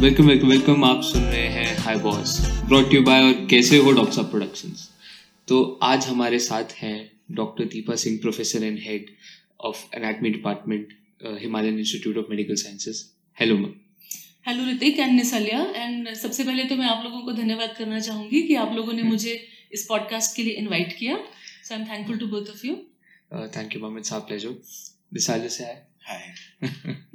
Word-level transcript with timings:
Welcome 0.00 0.28
welcome 0.28 0.48
welcome 0.48 0.84
आप 0.84 1.00
सुन 1.04 1.22
रहे 1.22 1.48
हैं 1.48 1.76
hi 1.76 1.96
boss 1.96 2.36
brought 2.68 2.94
you 2.94 3.00
by 3.02 3.22
और 3.22 3.32
कैसे 3.50 3.76
हो 3.76 3.90
डॉक्टर 3.92 4.12
साहब 4.12 4.30
प्रोडक्शंस 4.30 4.88
तो 5.48 5.58
आज 5.82 6.06
हमारे 6.06 6.38
साथ 6.38 6.72
हैं 6.74 7.10
doctor 7.30 7.64
Deepa 7.64 7.94
Singh 7.94 8.16
professor 8.18 8.64
and 8.64 8.78
head 8.82 9.10
of 9.60 9.82
anatomy 9.96 10.30
department 10.30 10.94
Himalayan 11.40 11.78
institute 11.78 12.16
of 12.16 12.30
medical 12.30 12.54
sciences 12.54 13.04
hello 13.40 13.58
ma'am 13.58 13.74
hello 14.46 14.70
Hrithik 14.70 14.98
and 14.98 15.12
निसलिया 15.12 15.60
and 15.76 16.12
सबसे 16.14 16.44
पहले 16.44 16.64
तो 16.64 16.76
मैं 16.76 16.86
आप 16.86 17.04
लोगों 17.04 17.20
को 17.22 17.32
धन्यवाद 17.32 17.74
करना 17.78 18.00
चाहूँगी 18.00 18.42
कि 18.42 18.54
आप 18.54 18.74
लोगों 18.76 18.92
ने 18.92 19.02
मुझे 19.02 19.38
इस 19.72 19.86
पॉडकास्ट 19.88 20.36
के 20.36 20.42
लिए 20.42 20.54
इनवाइट 20.54 20.96
किया। 20.98 21.18
So 21.64 21.74
I 21.74 21.80
am 21.80 21.86
thankful 21.86 22.18
to 22.18 22.26
both 22.26 22.50
of 22.50 22.66
you 22.66 22.74
thank 23.58 23.76
you 23.76 23.82
ma'am 23.82 23.98
it's 23.98 24.12
our 24.12 24.26
pleasure 24.26 24.56
दिसाले 25.14 25.48
से 25.48 25.64
आए। 25.64 25.82
हाय 26.08 26.34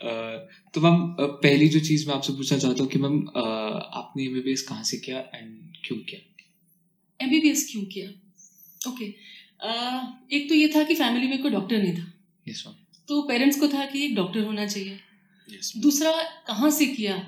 तो 0.00 0.80
मैम 0.80 0.96
पहली 1.20 1.68
जो 1.68 1.80
चीज़ 1.82 2.06
मैं 2.08 2.14
आपसे 2.14 2.32
पूछना 2.32 2.58
चाहता 2.58 2.82
हूँ 2.82 2.90
कि 2.90 2.98
मैम 2.98 3.16
आपने 3.36 4.24
एम 4.24 4.34
बी 4.34 4.40
बी 4.40 4.52
एस 4.52 4.62
कहाँ 4.68 4.82
से 4.84 4.96
किया 4.98 5.18
एंड 5.34 5.56
क्यों 5.84 5.98
किया? 6.00 6.20
एम 7.20 7.30
बी 7.30 7.40
बी 7.40 7.50
एस 7.50 7.68
क्यों 7.70 7.84
किया? 7.92 8.08
ओके 8.80 9.04
एक 10.36 10.48
तो 10.48 10.54
ये 10.54 10.68
था 10.74 10.82
कि 10.84 10.94
फैमिली 10.94 11.28
में 11.28 11.40
कोई 11.42 11.50
डॉक्टर 11.50 11.82
नहीं 11.82 11.94
था। 11.94 12.12
यस 12.46 12.62
मैम 12.66 12.74
तो 13.08 13.22
पेरेंट्स 13.28 13.58
को 13.60 13.68
था 13.68 13.86
कि 13.86 14.04
एक 14.04 14.14
डॉक्टर 14.16 14.44
होना 14.44 14.66
चाहिए। 14.66 14.98
यस 15.48 15.72
दूसरा 15.78 16.12
कहाँ 16.46 16.70
से 16.72 16.86
किया? 16.88 17.22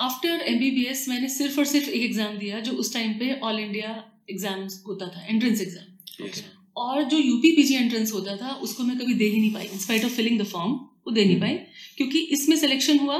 After 0.00 0.40
M 0.42 0.58
B 0.58 0.70
B 0.70 0.84
S 0.86 1.08
मैंने 1.08 1.28
सिर्फ़ 1.28 1.58
और 1.58 1.64
सिर्फ़ 1.66 1.88
एक 1.88 2.02
एग्ज़ाम 2.02 2.36
दिया 2.38 2.60
जो 2.60 2.72
उस 2.82 2.92
टाइम 2.94 3.12
पे 3.18 3.32
ऑल 3.40 3.58
इंडिया 3.60 3.90
एग्ज़ाम्स 4.30 4.82
होता 4.86 5.06
था 5.08 5.24
एंट्रेंस 5.26 5.60
एग्ज़ाम 5.60 6.26
यस 6.26 6.44
और 6.76 7.02
जो 7.04 7.18
यूपी 7.18 7.50
पीजी 7.52 7.74
एंट्रेंस 7.74 8.12
होता 8.12 8.36
था 8.36 8.52
उसको 8.64 8.82
मैं 8.82 8.98
कभी 8.98 9.14
दे 9.14 9.24
ही 9.24 9.40
नहीं 9.40 9.52
पाई 9.54 9.66
in spite 9.66 10.04
of 10.04 10.12
filling 10.12 10.40
the 10.40 10.44
form 10.46 10.74
वो 11.08 11.14
दे 11.16 11.24
नहीं 11.24 11.40
पाई। 11.40 11.58
क्योंकि 11.96 12.20
इसमें 12.36 12.56
सिलेक्शन 12.58 12.98
हुआ 13.00 13.18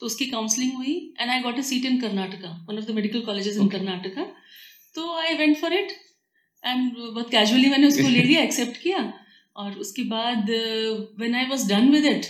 तो 0.00 0.06
उसकी 0.06 0.26
काउंसलिंग 0.26 0.72
हुई 0.72 0.96
and 1.20 1.30
I 1.30 1.40
got 1.42 1.58
a 1.58 1.62
seat 1.68 1.84
in 1.84 2.00
Karnataka 2.00 2.50
one 2.68 2.78
of 2.78 2.84
the 2.84 2.94
medical 2.96 3.20
colleges 3.22 3.56
in 3.56 3.68
Karnataka 3.68 4.26
तो 4.96 5.14
I 5.20 5.34
went 5.36 5.56
for 5.60 5.72
it 5.74 5.92
and 6.64 6.92
बहुत 6.96 7.30
कैजुअली 7.30 7.70
मैंने 7.70 7.86
उसको 7.86 8.08
ले 8.08 8.22
लिया 8.22 8.42
एक्सेप्ट 8.42 8.76
किया। 8.82 9.00
और 9.56 9.78
उसके 9.80 10.02
बाद 10.10 10.50
when 11.18 11.34
I 11.34 11.46
was 11.46 11.68
done 11.70 11.88
with 11.92 12.04
it 12.06 12.26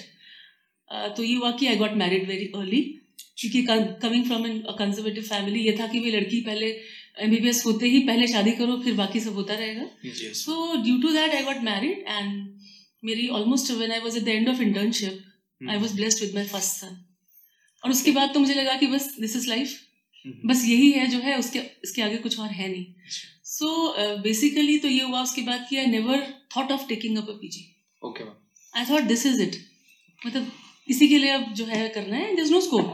तो 1.16 1.22
ये 1.22 1.34
हुआ 1.34 1.50
कि 1.58 1.66
I 1.66 1.76
got 1.76 1.96
married 2.02 2.28
very 2.28 2.46
early 2.56 2.80
क्योंकि 3.38 3.62
coming 4.02 4.24
from 4.26 4.46
an 4.46 4.58
conservative 4.78 5.22
family 5.24 5.60
ये 5.62 5.76
था 5.80 5.86
कि 5.86 6.00
भाई 6.00 6.10
लड़की 6.10 6.40
पहले 6.46 6.70
एम 7.24 7.30
बी 7.30 7.36
बी 7.36 7.48
एस 7.48 7.64
होते 7.66 7.88
ही 7.88 8.00
पहले 8.06 8.26
शादी 8.28 8.52
करो 8.60 8.76
फिर 8.82 8.94
बाकी 8.94 9.20
सब 9.20 9.34
होता 9.34 9.54
रहेगा। 9.54 9.86
So 10.34 10.82
due 10.82 10.96
to 11.02 11.12
that 11.12 11.34
I 11.34 11.42
got 11.44 11.62
married 11.64 12.04
and 12.16 12.32
मेरी 13.04 13.28
when 13.80 13.92
I 13.92 13.98
was 14.04 14.16
at 14.16 14.24
the 14.24 14.32
end 14.32 14.48
of 14.48 14.64
internship, 14.68 15.24
Hmm. 15.60 15.70
I 15.70 15.76
was 15.82 15.92
blessed 15.98 16.20
with 16.22 16.34
my 16.34 16.42
first 16.50 16.80
son. 16.80 16.90
और 17.82 17.90
उसके 17.90 18.10
बाद 18.12 18.32
तो 18.34 18.40
मुझे 18.40 18.54
लगा 18.54 18.76
कि 18.76 18.86
बस 18.86 19.06
दिस 19.20 19.34
इज़ 19.36 19.48
लाइफ। 19.48 19.72
बस 20.46 20.62
यही 20.66 20.90
है 20.92 21.06
जो 21.06 21.18
है 21.18 21.38
उसके 21.38 21.58
इसके 21.84 22.02
आगे 22.02 22.16
कुछ 22.16 22.38
और 22.40 22.50
है 22.50 22.68
नहीं. 22.68 22.84
सो 23.44 24.20
बेसिकली 24.22 24.78
तो 24.78 24.88
ये 24.88 25.02
हुआ 25.02 25.22
उसके 25.22 25.42
बाद 25.42 25.66
कि 25.70 25.76
I 25.76 25.86
never 25.86 26.22
thought 26.56 26.70
of 26.72 26.86
taking 26.88 27.18
up 27.18 27.28
a 27.30 27.32
PG 27.40 27.64
okay 28.02 28.24
I 28.74 28.84
thought 28.90 29.08
this 29.12 29.26
is 29.26 29.42
it 29.42 29.56
मतलब 30.26 30.52
इसी 30.88 31.08
के 31.08 31.18
लिए 31.18 31.30
अब 31.30 31.52
जो 31.54 31.64
है 31.64 31.88
करना 31.96 32.16
है 32.16 32.34
this 32.36 32.50
no 32.50 32.60
scope 32.60 32.86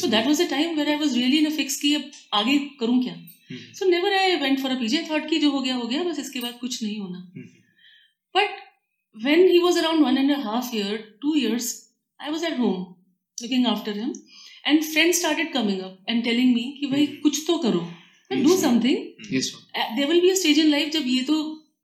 so 0.00 0.06
that 0.06 0.26
was 0.26 0.40
a 0.42 0.48
time 0.50 0.76
where 0.76 0.88
I 0.88 0.96
was 0.96 1.16
really 1.16 1.38
in 1.38 1.46
a 1.46 1.54
fix 1.56 1.80
कि 1.80 1.94
अब 1.94 2.10
आगे 2.34 2.58
करूँ 2.80 3.02
क्या? 3.04 3.16
So 3.78 3.88
never 3.90 4.12
I 4.18 4.36
went 4.36 4.60
for 4.60 4.70
a 4.70 4.78
PG 4.80 4.96
I 4.96 5.04
thought 5.10 5.28
कि 5.30 5.38
जो 5.38 5.50
हो 5.50 5.60
गया 5.60 5.74
हो 5.74 5.86
गया 5.88 6.04
बस 6.04 6.18
इसके 6.18 6.40
बाद 6.40 6.58
कुछ 6.60 6.82
नहीं 6.82 6.98
होना. 6.98 7.30
But 8.34 8.63
when 9.14 9.46
he 9.48 9.58
was 9.60 9.76
around 9.82 10.02
one 10.02 10.16
and 10.18 10.30
a 10.30 10.40
half 10.40 10.72
year, 10.74 10.98
two 11.22 11.38
years, 11.38 11.88
I 12.20 12.30
was 12.30 12.42
at 12.42 12.56
home 12.56 12.96
looking 13.38 13.66
after 13.66 13.92
him, 13.92 14.12
and 14.66 14.84
friends 14.84 15.18
started 15.18 15.52
coming 15.52 15.82
up 15.82 15.98
and 16.08 16.24
telling 16.24 16.54
me 16.54 16.64
कि 16.80 16.86
भाई 16.90 17.06
Mhm. 17.06 17.20
कुछ 17.22 17.44
तो 17.46 17.58
करो 17.66 17.82
do 18.30 18.52
Yes. 18.52 18.60
something. 18.60 18.96
Yes 19.32 19.52
ma'am 19.54 19.82
Uh, 19.82 19.96
There 19.96 20.08
will 20.10 20.20
be 20.24 20.30
a 20.30 20.36
stage 20.42 20.58
in 20.64 20.70
life 20.74 20.90
जब 20.92 21.06
ये 21.06 21.22
तो 21.30 21.36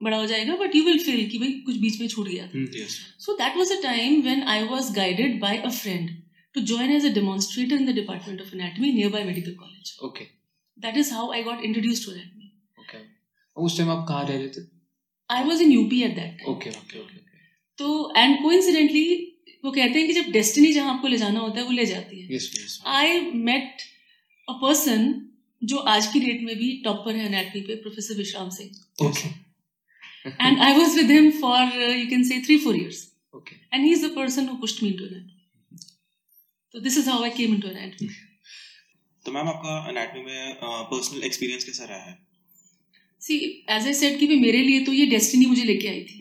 बड़ा 0.03 0.17
हो 0.17 0.25
जाएगा 0.27 0.57
but 0.63 0.75
you 0.79 0.83
will 0.89 0.99
feel 1.07 1.23
कि 1.31 1.37
भाई 1.39 1.51
कुछ 1.65 1.75
बीच 1.85 1.99
में 2.01 2.07
छूट 2.07 2.27
गया 2.27 2.49
yes 2.81 2.97
So 3.27 3.35
that 3.41 3.59
was 3.61 3.73
a 3.77 3.79
time 3.85 4.19
when 4.29 4.43
I 4.55 4.59
was 4.73 4.91
guided 4.99 5.39
by 5.45 5.53
a 5.71 5.73
friend 5.79 6.11
to 6.55 6.63
join 6.73 6.93
as 6.99 7.05
a 7.09 7.13
demonstrator 7.17 7.79
in 7.81 7.89
the 7.91 7.95
Department 8.01 8.41
of 8.45 8.53
Anatomy 8.59 8.93
nearby 8.99 9.23
Medical 9.31 9.57
College. 9.63 9.93
Okay 10.09 10.27
That 10.77 10.97
is 11.03 11.11
how 11.17 11.25
I 11.39 11.41
got 11.49 11.65
introduced 11.69 12.07
to 12.07 12.13
anatomy. 12.17 12.49
Okay 12.83 13.03
उस 13.65 13.77
time 13.77 13.89
आप 13.97 14.05
कहाँ 14.09 14.27
रह 14.29 14.37
रहे 14.37 14.47
थे 14.57 14.65
I 15.29 15.41
was 15.49 15.61
in 15.65 15.73
UP 15.79 15.93
at 16.05 16.15
that 16.21 16.31
time. 16.39 16.49
Okay 16.55 16.69
okay 16.79 16.99
okay 16.99 17.19
तो 17.81 17.91
and 18.17 18.41
coincidentally 18.43 19.05
वो 19.65 19.71
कहते 19.71 19.99
हैं 19.99 20.07
कि 20.07 20.13
जब 20.13 20.31
डेस्टिनी 20.31 20.71
जहाँ 20.73 20.93
आपको 20.93 21.07
ले 21.07 21.17
जाना 21.17 21.39
होता 21.39 21.59
है 21.59 21.65
वो 21.65 21.71
ले 21.71 21.85
जाती 21.85 22.21
है। 22.21 22.39
आई 22.95 23.19
मेट 23.49 23.81
अ 24.47 24.53
पर्सन 24.61 25.11
जो 25.61 25.77
आज 25.93 26.07
की 26.13 26.19
डेट 26.19 26.41
में 26.41 26.55
भी 26.57 26.71
टॉपर 26.85 27.15
है 27.15 27.25
एनाटमी 27.25 27.61
पे 27.61 27.75
professor 27.81 28.17
Vishram 28.17 28.49
Singh 28.49 29.07
okay 29.07 29.27
and 30.29 30.59
I 30.59 30.77
was 30.77 30.95
with 30.97 31.11
him 31.11 31.29
for 31.41 31.83
you 31.91 32.07
can 32.09 32.23
say 32.29 32.41
three 32.45 32.57
four 32.65 32.75
years 32.75 33.03
okay 33.35 33.55
and 33.73 33.85
he 33.85 33.91
is 33.91 34.05
the 34.05 34.09
person 34.15 34.47
who 34.47 34.57
pushed 34.57 34.83
me 34.83 34.89
into 34.89 35.05
anatomy 35.05 35.77
तो 36.73 36.79
this 36.79 36.97
is 36.97 37.09
how 37.09 37.23
I 37.23 37.29
came 37.37 37.53
into 37.55 37.67
anatomy 37.67 38.09
तो 39.25 39.31
ma'am 39.31 39.47
आपका 39.47 39.77
anatomy 39.89 40.23
में 40.23 40.53
personal 40.63 41.23
experience 41.23 41.63
कैसा 41.63 41.85
रहा 41.85 42.03
है? 42.05 42.17
सी 43.21 43.37
as 43.69 43.85
I 43.87 43.93
said 43.93 44.19
कि 44.19 44.27
भाई 44.27 44.39
मेरे 44.39 44.61
लिए 44.63 44.83
तो 44.85 44.93
ये 44.93 45.05
डेस्टिनी 45.15 45.45
मुझे 45.45 45.63
लेके 45.63 45.87
आई 45.87 46.03
थी? 46.03 46.19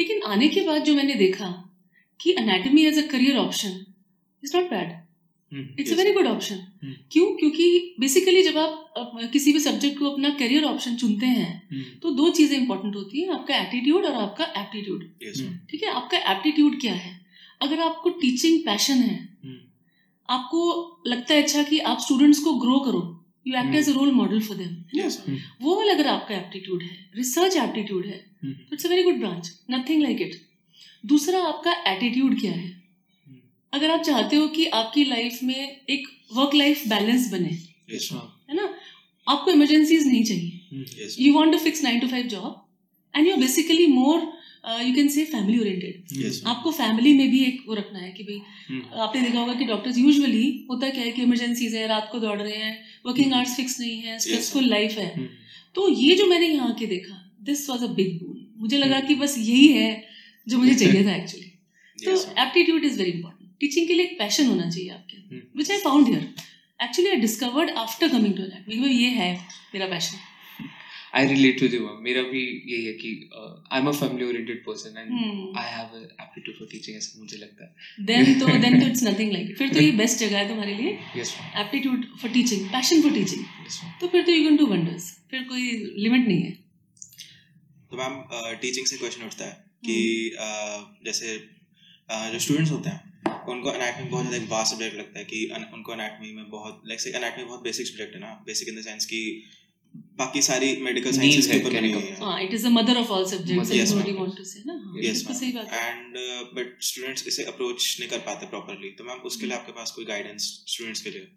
लेकिन 0.00 0.22
आने 0.22 0.48
के 0.48 0.60
बाद 0.60 0.84
जो 0.84 0.94
मैंने 0.94 1.14
देखा 1.14 1.72
कि 2.20 2.34
anatomy 2.38 2.84
as 2.86 2.98
a 2.98 3.06
career 3.06 3.36
option 3.36 3.84
is 4.44 4.56
not 4.56 4.70
bad 4.70 5.04
it's 5.80 5.92
a 5.92 5.96
very 5.96 6.12
good 6.12 6.26
option 6.26 6.56
Hmm. 6.84 6.94
क्यों? 7.12 7.26
क्योंकि 7.36 7.94
बेसिकली 8.00 8.42
जब 8.42 8.58
आप 8.58 9.18
किसी 9.32 9.52
भी 9.52 9.60
सब्जेक्ट 9.60 9.98
को 9.98 10.10
अपना 10.10 10.30
करियर 10.30 10.64
ऑप्शन 10.64 10.96
चुनते 10.96 11.26
हैं 11.26 11.98
तो 12.02 12.10
दो 12.10 12.28
चीज़ें 12.30 12.58
इंपॉर्टेंट 12.58 12.96
होती 12.96 13.20
हैं 13.22 13.30
आपका 13.30 13.56
एटीट्यूड 13.56 14.04
और 14.06 14.12
आपका 14.12 14.44
एप्टीट्यूड 14.44 15.02
ठीक 15.70 15.82
है? 15.82 15.90
आपका 15.90 16.18
एप्टीट्यूड 16.32 16.80
क्या 16.80 16.92
है? 16.94 17.20
अगर 17.62 17.80
आपको 17.80 18.10
टीचिंग 18.10 18.58
पैशन 18.66 18.94
है 18.94 19.28
आपको 20.28 21.02
लगता 21.06 21.34
है 21.34 21.42
अच्छा 21.42 21.62
कि 21.62 21.78
आप 21.78 21.98
स्टूडेंट्स 22.00 22.38
को 22.38 22.54
ग्रो 22.54 22.78
करो 22.80 23.00
you 23.46 23.54
act 23.54 23.66
Hmm. 23.66 23.78
As 23.78 23.88
role 23.88 24.10
model 24.12 24.40
for 24.40 24.56
them 24.56 24.74
वो 25.62 25.76
वाला 25.76 25.92
अगर 25.92 26.06
आपका 26.06 26.34
एप्टीट्यूड 26.36 26.82
है 26.82 27.10
रिसर्च 27.16 27.56
एप्टीट्यूड 27.56 28.06
है 28.06 28.18
तो 28.44 28.74
it's 28.74 28.86
a 28.86 28.88
very 28.88 29.02
good 29.02 29.18
branch 29.18 29.50
nothing 29.70 30.02
like 30.02 30.20
it 30.20 30.34
दूसरा 31.04 31.42
आपका 31.44 31.72
एटीट्यूड 31.92 32.40
क्या 32.40 32.52
है? 32.52 32.70
अगर 33.72 33.90
आप 33.90 34.02
चाहते 34.02 34.36
हो 34.36 34.46
कि 34.48 34.66
आपकी 34.74 35.04
लाइफ 35.04 35.38
में 35.42 35.80
एक 35.90 36.08
वर्क 36.34 36.54
लाइफ 36.54 36.86
बैलेंस 36.88 37.30
बने 37.32 37.48
है 38.50 38.56
ना? 38.56 38.68
आपको 39.26 39.50
इमरजेंसीज 39.50 40.06
नहीं 40.06 40.24
चाहिए। 40.24 40.86
You 41.18 41.32
want 41.34 41.52
to 41.52 41.58
fix 41.58 41.82
nine 41.82 42.00
to 42.00 42.06
five 42.08 42.26
job 42.28 42.64
and 43.14 43.26
you 43.26 43.32
are 43.32 43.40
basically 43.40 43.86
more 43.86 44.32
you 44.66 44.94
can 44.94 45.08
say 45.08 45.24
family 45.24 45.58
oriented 45.58 46.46
आपको 46.46 46.70
फैमिली 46.70 47.14
में 47.14 47.30
भी 47.30 47.44
एक 47.44 47.64
वो 47.66 47.74
रखना 47.74 47.98
है 47.98 48.12
कि 48.12 48.22
भाई 48.22 48.36
hmm. 48.36 48.92
आपने 48.92 49.22
देखा 49.22 49.38
होगा 49.38 49.54
कि 49.54 49.64
डॉक्टर्स 49.64 49.98
यूजुअली 49.98 50.66
होता 50.70 50.90
क्या 50.90 51.02
है 51.02 51.12
कि 51.12 51.22
इमरजेंसीज 51.22 51.74
है 51.74 51.86
रात 51.86 52.08
को 52.12 52.18
दौड़ 52.18 52.42
रहे 52.42 52.56
हैं 52.56 52.78
वर्किंग 53.06 53.32
आवर्स 53.32 53.56
फिक्स 53.56 53.80
नहीं 53.80 54.00
है 54.00 54.18
स्ट्रेसफुल 54.18 54.64
लाइफ 54.64 54.92
है। 54.92 55.28
तो 55.74 55.88
ये 55.88 56.14
जो 56.14 56.26
मैंने 56.26 56.46
यहाँ 56.46 56.74
के 56.74 56.86
देखा 56.86 57.36
this 57.42 57.70
was 57.70 57.84
a 57.84 57.86
big 57.86 58.18
boon 58.18 58.54
मुझे 58.56 58.78
लगा 58.78 59.00
कि 59.00 59.14
बस 59.14 59.38
यही 59.38 59.66
है 59.66 60.04
जो 60.48 60.58
मुझे 60.58 60.74
चाहिए 60.74 61.06
था 61.06 61.16
एक्चुअली 61.16 61.46
तो 62.04 62.12
aptitude 62.42 62.84
is 62.84 62.98
very 62.98 63.10
important 63.10 63.50
teaching 63.60 63.88
के 63.88 63.94
लिए 63.94 64.06
एक 64.06 64.18
पैशन 64.18 64.46
होना 64.46 64.70
चाहिए 64.70 64.90
आपके। 64.90 65.36
Hmm. 65.36 65.56
Which 65.56 65.70
I 65.70 65.78
found 65.78 66.06
here 66.06 66.34
actually 66.82 67.10
I 67.10 67.16
discovered 67.16 67.70
after 67.70 68.08
coming 68.08 68.34
to 68.34 68.42
that 68.42 68.64
ये 68.86 69.08
है 69.08 69.34
मेरा 69.74 69.86
passion 69.86 70.16
I 71.18 71.26
relate 71.26 71.58
to 71.60 71.66
you 71.66 71.88
मेरा 72.02 72.22
भी 72.30 72.40
यही 72.70 72.84
है 72.86 72.92
कि 73.02 73.10
I 73.36 73.80
am 73.80 73.88
a 73.88 73.92
family 74.00 74.24
oriented 74.26 74.62
person 74.66 74.98
and 74.98 75.10
Hmm. 75.16 75.38
I 75.58 75.70
have 75.72 75.94
aptitude 75.96 76.56
for 76.58 76.68
teaching 76.72 76.96
ऐसा 76.96 77.20
मुझे 77.20 77.36
लगता 77.36 77.64
है। 77.64 78.04
देन 78.06 78.38
तो 78.40 78.46
देन 78.64 78.80
तो 78.80 78.86
इट्स 78.86 79.02
नथिंग 79.04 79.32
लाइक 79.32 79.56
फिर 79.58 79.72
तो 79.74 79.80
ये 79.80 79.90
बेस्ट 80.00 80.18
जगह 80.20 80.38
है 80.38 80.48
तुम्हारे 80.48 80.74
लिए। 80.74 80.90
Aptitude 81.62 82.04
for 82.22 82.30
teaching 82.32 82.68
passion 82.70 83.02
for 83.02 83.12
teaching 83.14 83.44
तो 84.00 84.08
फिर 84.08 84.24
तो 84.24 84.32
यू 84.32 84.44
कैन 84.44 84.56
डू 84.56 84.66
वंडर्स 84.68 85.10
फिर 85.30 85.42
कोई 85.50 85.70
लिमिट 85.98 86.26
नहीं 86.28 86.42
है। 86.42 86.52
तो 87.90 87.96
मैम 87.96 88.22
टीचिंग 88.62 88.86
से 88.86 88.96
क्वेश्चन 88.96 89.26
उठता 89.26 89.44
है 89.44 89.52
कि 89.86 89.98
अह, 90.40 90.78
जैसे 91.06 91.36
जो 92.32 92.38
स्टूडेंट्स 92.38 92.70
होते 92.72 92.90
हैं 92.90 93.34
उनको 93.52 93.72
एनाटमी 93.72 94.08
बहुत 94.10 94.26
ज़्यादा 94.26 94.42
एक 94.44 94.50
वास्ट 94.50 94.72
सब्जेक्ट 94.72 94.96
लगता 94.96 95.18
है 95.18 95.24
कि 95.24 95.38
उनको 95.74 95.92
एनाटमी 95.92 96.32
में 96.32 96.48
बहुत 96.50 96.82
लाइक 96.86 97.00
से 97.00 97.10
एनाटमी 97.16 97.44
बहुत 97.44 97.62
बेसिक 97.62 97.86
सब्जेक्ट 97.86 98.14
है 98.14 98.20
ना 98.20 98.32
बेसिक 98.46 98.68
इन 98.68 98.80
द 98.80 98.84
सेंस 98.84 99.06
कि 99.12 99.20
बाकी 100.18 100.42
सारी 100.42 100.68
मेडिकल 100.82 101.12
साइंसेस 101.12 101.46
के 101.46 101.58
ऊपर 101.58 101.74
बनी 101.74 101.92
हुई 101.92 102.02
है। 102.02 102.16
हाँ 102.20 102.42
it 102.42 102.54
is 102.54 102.66
the 102.66 102.70
mother 102.72 102.96
of 102.96 103.10
all 103.10 103.24
subjects 103.26 103.70
Yes, 103.70 103.82
is 103.82 103.94
what 103.94 104.08
you 104.08 104.14
want 104.14 104.36
to 104.36 104.44
say 104.44 104.62
ना? 104.66 104.76
यस 105.00 105.16
बिल्कुल 105.16 105.36
सही 105.36 105.52
बात 105.52 105.72
है। 105.72 105.90
एंड 105.90 106.16
बट 106.56 106.82
स्टूडेंट्स 106.82 107.26
इसे 107.28 107.44
अप्रोच 107.44 107.96
नहीं 108.00 108.08
कर 108.10 108.18
पाते 108.18 108.46
प्रॉपरली 108.46 108.90
तो 108.90 109.04
मैम 109.04 109.18
उसके 109.30 109.46
लिए 109.46 109.56
आपके 109.56 109.72
पास 109.72 109.90
कोई 109.90 110.04
गाइडेंस 110.04 110.48
स्टूडेंट्स 110.68 111.00
के 111.00 111.10
लिए? 111.10 111.28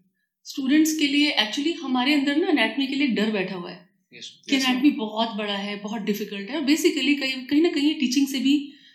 स्टूडेंट्स 0.45 0.95
के 0.97 1.07
लिए 1.07 1.31
एक्चुअली 1.41 1.73
हमारे 1.73 2.13
अंदर 2.13 2.35
ना 2.35 2.47
एनाटमी 2.47 2.87
के 2.87 2.95
लिए 2.95 3.07
डर 3.07 3.31
बैठा 3.31 3.55
हुआ 3.55 3.71
है 3.71 3.87
यस 4.13 4.31
कि 4.49 4.59
Yes, 4.59 4.97
बहुत 4.97 5.35
बड़ा 5.37 5.55
है 5.57 5.75
बहुत 5.79 6.01
डिफ़िकल्ट 6.01 6.49
है। 6.49 6.55
और 6.55 6.61
बेसिकली 6.61 7.15
कहीं 7.15 7.45
कहीं 7.47 7.61
ना 7.61 7.69
कहीं 7.69 7.93
टीचिंग 7.99 8.27
से 8.27 8.39
भी 8.39 8.53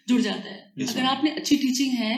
जुड़ 0.08 0.20
जाता 0.20 0.50
है। 0.50 0.72
Yes, 0.78 0.90
अगर 0.90 1.04
आपने 1.04 1.30
अच्छी 1.30 1.56
टीचिंग 1.56 1.92
है 1.92 2.14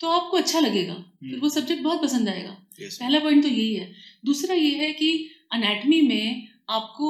तो 0.00 0.10
आपको 0.10 0.36
अच्छा 0.36 0.60
लगेगा। 0.60 0.94
फिर 1.20 1.38
वो 1.38 1.48
सब्जेक्ट 1.48 1.82
बहुत 1.82 2.02
पसंद 2.02 2.28
आएगा। 2.28 2.50
पहला 2.80 3.18
पॉइंट 3.18 3.42
तो 3.42 3.48
यही 3.48 3.74
है। 3.74 3.92
दूसरा 4.24 4.54
ये 4.54 4.70
है 4.70 4.92
कि 4.92 5.08
अनेटमी 5.52 6.00
में 6.02 6.48
आपको 6.68 7.08